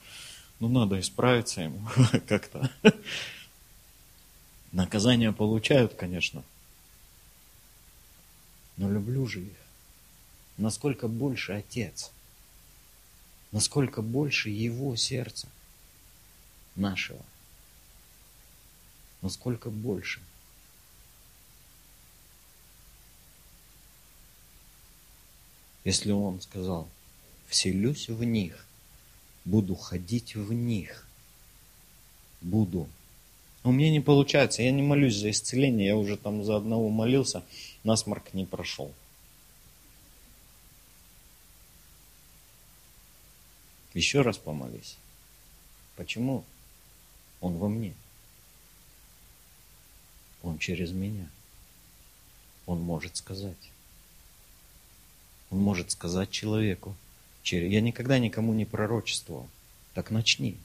ну 0.59 0.67
надо 0.67 0.99
исправиться 0.99 1.61
им 1.61 1.87
как-то. 2.27 2.69
Наказания 4.71 5.31
получают, 5.31 5.93
конечно. 5.93 6.43
Но 8.77 8.89
люблю 8.89 9.27
же 9.27 9.41
их. 9.41 9.57
Насколько 10.57 11.07
больше 11.07 11.53
Отец, 11.53 12.11
насколько 13.51 14.01
больше 14.01 14.49
Его 14.49 14.95
сердца 14.95 15.47
нашего, 16.75 17.23
насколько 19.21 19.69
больше. 19.69 20.21
Если 25.83 26.11
Он 26.11 26.39
сказал, 26.41 26.87
вселюсь 27.47 28.07
в 28.07 28.23
них, 28.23 28.65
буду 29.45 29.75
ходить 29.75 30.35
в 30.35 30.53
них, 30.53 31.07
буду 32.41 32.87
у 33.63 33.71
меня 33.71 33.91
не 33.91 33.99
получается, 33.99 34.63
я 34.63 34.71
не 34.71 34.81
молюсь 34.81 35.15
за 35.15 35.29
исцеление, 35.29 35.87
я 35.87 35.97
уже 35.97 36.17
там 36.17 36.43
за 36.43 36.57
одного 36.57 36.89
молился, 36.89 37.43
насморк 37.83 38.33
не 38.33 38.45
прошел. 38.45 38.91
Еще 43.93 44.21
раз 44.21 44.37
помолись. 44.37 44.97
Почему? 45.95 46.43
Он 47.41 47.57
во 47.57 47.67
мне. 47.67 47.93
Он 50.43 50.57
через 50.57 50.91
меня. 50.91 51.27
Он 52.65 52.81
может 52.81 53.17
сказать. 53.17 53.71
Он 55.49 55.59
может 55.59 55.91
сказать 55.91 56.31
человеку. 56.31 56.95
Я 57.43 57.81
никогда 57.81 58.17
никому 58.17 58.53
не 58.53 58.65
пророчествовал. 58.65 59.47
Так 59.93 60.09
начни. 60.09 60.57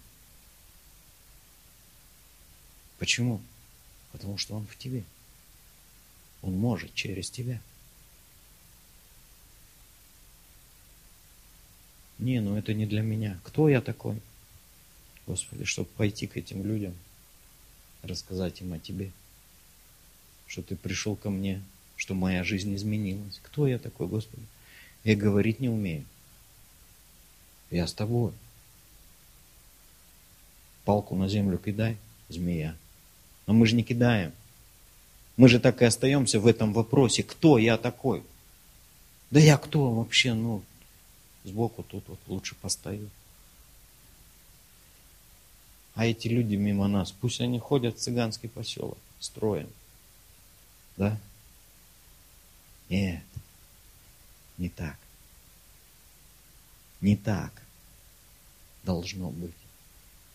Почему? 2.99 3.40
Потому 4.12 4.38
что 4.38 4.55
Он 4.55 4.66
в 4.66 4.76
тебе. 4.76 5.05
Он 6.42 6.57
может 6.57 6.94
через 6.94 7.30
тебя. 7.30 7.61
Не, 12.18 12.40
ну 12.40 12.57
это 12.57 12.72
не 12.72 12.86
для 12.86 13.03
меня. 13.03 13.38
Кто 13.44 13.68
я 13.68 13.80
такой? 13.80 14.20
Господи, 15.26 15.64
чтобы 15.64 15.88
пойти 15.97 16.26
к 16.26 16.36
этим 16.36 16.64
людям, 16.64 16.94
рассказать 18.03 18.61
им 18.61 18.72
о 18.72 18.78
Тебе, 18.78 19.11
что 20.47 20.62
Ты 20.62 20.76
пришел 20.76 21.16
ко 21.16 21.30
мне, 21.30 21.62
что 21.97 22.14
моя 22.14 22.44
жизнь 22.44 22.74
изменилась. 22.74 23.40
Кто 23.42 23.66
я 23.66 23.78
такой, 23.78 24.07
Господи? 24.07 24.42
Я 25.05 25.16
говорить 25.16 25.61
не 25.61 25.68
умею. 25.68 26.05
Я 27.70 27.86
с 27.86 27.92
тобой. 27.92 28.32
Палку 30.84 31.16
на 31.16 31.28
землю 31.28 31.59
кидай, 31.59 31.97
змея. 32.28 32.76
Но 33.47 33.55
мы 33.55 33.66
же 33.66 33.76
не 33.76 33.82
кидаем. 33.82 34.32
Мы 35.36 35.49
же 35.49 35.61
так 35.61 35.82
и 35.82 35.84
остаемся 35.84 36.40
в 36.40 36.47
этом 36.47 36.72
вопросе. 36.72 37.22
Кто 37.22 37.59
я 37.59 37.76
такой? 37.76 38.22
Да 39.30 39.40
я 39.40 39.57
кто 39.59 39.92
вообще? 39.92 40.34
Ну, 40.34 40.62
сбоку 41.44 41.82
тут 41.82 42.05
вот 42.09 42.18
лучше 42.26 42.55
постою. 42.55 43.11
А 45.94 46.07
эти 46.07 46.28
люди 46.28 46.57
мимо 46.57 46.88
нас, 46.88 47.12
пусть 47.12 47.40
они 47.40 47.59
ходят 47.59 47.97
в 47.97 48.01
цыганский 48.01 48.49
поселок, 48.49 48.99
строим. 49.18 49.68
Да? 50.97 51.18
Нет, 52.88 53.24
не 54.59 54.68
так. 54.68 54.97
Не 57.01 57.16
так 57.16 57.62
должно 58.84 59.30
быть 59.30 59.55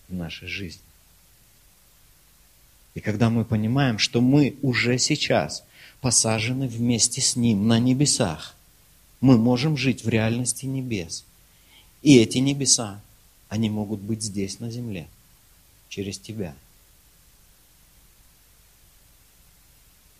в 0.09 0.14
нашей 0.14 0.47
жизни. 0.47 0.82
И 2.94 3.00
когда 3.00 3.30
мы 3.30 3.46
понимаем, 3.46 3.98
что 3.98 4.22
мы 4.22 4.56
уже 4.62 4.98
сейчас 4.98 5.64
посажены 6.02 6.68
вместе 6.68 7.22
с 7.22 7.36
Ним 7.36 7.68
на 7.68 7.80
небесах, 7.80 8.56
мы 9.22 9.38
можем 9.38 9.78
жить 9.78 10.04
в 10.04 10.10
реальности 10.10 10.66
небес. 10.66 11.24
И 12.02 12.18
эти 12.18 12.39
небеса, 12.39 13.02
они 13.50 13.70
могут 13.70 14.02
быть 14.02 14.24
здесь, 14.24 14.60
на 14.60 14.70
земле, 14.72 15.08
через 15.89 16.18
тебя. 16.18 16.56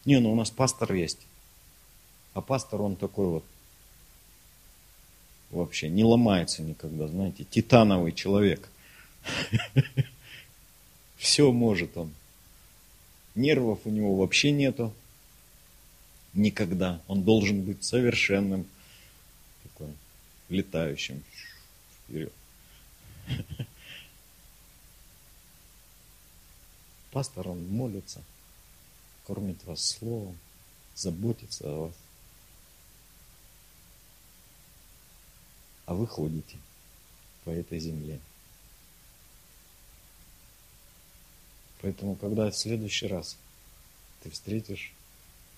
Не, 0.06 0.20
ну 0.20 0.32
у 0.32 0.36
нас 0.36 0.50
пастор 0.50 0.94
есть. 0.94 1.20
А 2.34 2.42
пастор, 2.42 2.82
он 2.82 2.96
такой 2.96 3.28
вот, 3.28 3.44
вообще 5.50 5.90
не 5.90 6.04
ломается 6.04 6.62
никогда, 6.62 7.08
знаете, 7.08 7.44
титановый 7.44 8.14
человек. 8.14 8.70
Все 11.18 11.52
может 11.52 11.98
он. 11.98 12.12
Нервов 13.36 13.80
у 13.86 13.90
него 13.90 14.16
вообще 14.18 14.52
нету. 14.52 14.94
Никогда. 16.34 17.02
Он 17.08 17.24
должен 17.24 17.64
быть 17.64 17.84
совершенным, 17.84 18.66
такой, 19.64 19.94
летающим 20.50 21.24
вперед. 22.06 22.34
Пастор, 27.12 27.50
он 27.50 27.68
молится, 27.68 28.24
кормит 29.28 29.62
вас 29.66 29.86
словом, 29.86 30.38
заботится 30.96 31.68
о 31.68 31.88
вас. 31.88 31.94
А 35.86 35.94
вы 35.94 36.08
ходите 36.08 36.58
по 37.44 37.50
этой 37.50 37.80
земле. 37.80 38.20
Поэтому, 41.82 42.16
когда 42.16 42.50
в 42.50 42.58
следующий 42.58 43.08
раз 43.08 43.38
ты 44.22 44.30
встретишь 44.30 44.94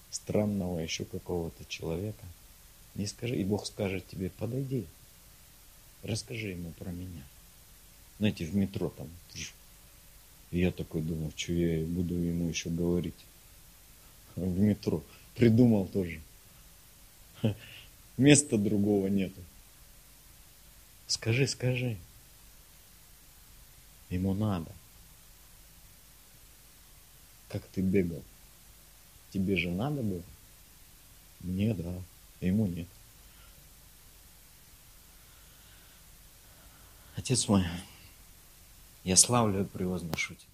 странного 0.10 0.80
еще 0.80 1.06
какого-то 1.06 1.66
человека, 1.66 2.26
не 2.96 3.08
скажи, 3.08 3.36
и 3.36 3.44
Бог 3.44 3.66
скажет 3.66 4.08
тебе, 4.08 4.30
подойди, 4.30 4.86
расскажи 6.04 6.50
ему 6.50 6.72
про 6.72 6.92
меня. 6.92 7.24
Знаете, 8.20 8.46
в 8.46 8.56
метро 8.56 8.90
там, 8.90 9.10
и 10.52 10.60
я 10.60 10.72
такой 10.72 11.02
думаю, 11.02 11.34
что 11.36 11.52
я 11.52 11.84
буду 11.84 12.14
ему 12.14 12.48
еще 12.48 12.70
говорить. 12.70 13.26
В 14.36 14.60
метро. 14.60 15.04
Придумал 15.36 15.88
тоже. 15.88 16.22
Места 18.18 18.60
другого 18.60 19.08
нету. 19.08 19.42
Скажи, 21.08 21.48
скажи. 21.48 21.98
Ему 24.12 24.36
надо 24.36 24.72
как 27.54 27.62
ты 27.68 27.82
бегал. 27.82 28.24
Тебе 29.30 29.56
же 29.56 29.70
надо 29.70 30.02
было? 30.02 30.24
Мне 31.42 31.76
да, 31.76 31.94
ему 32.42 32.66
нет. 32.66 32.88
Отец 37.16 37.48
мой, 37.48 37.64
я 39.04 39.16
славлю 39.16 39.62
и 39.62 39.66
превозношу 39.66 40.34
тебя. 40.34 40.53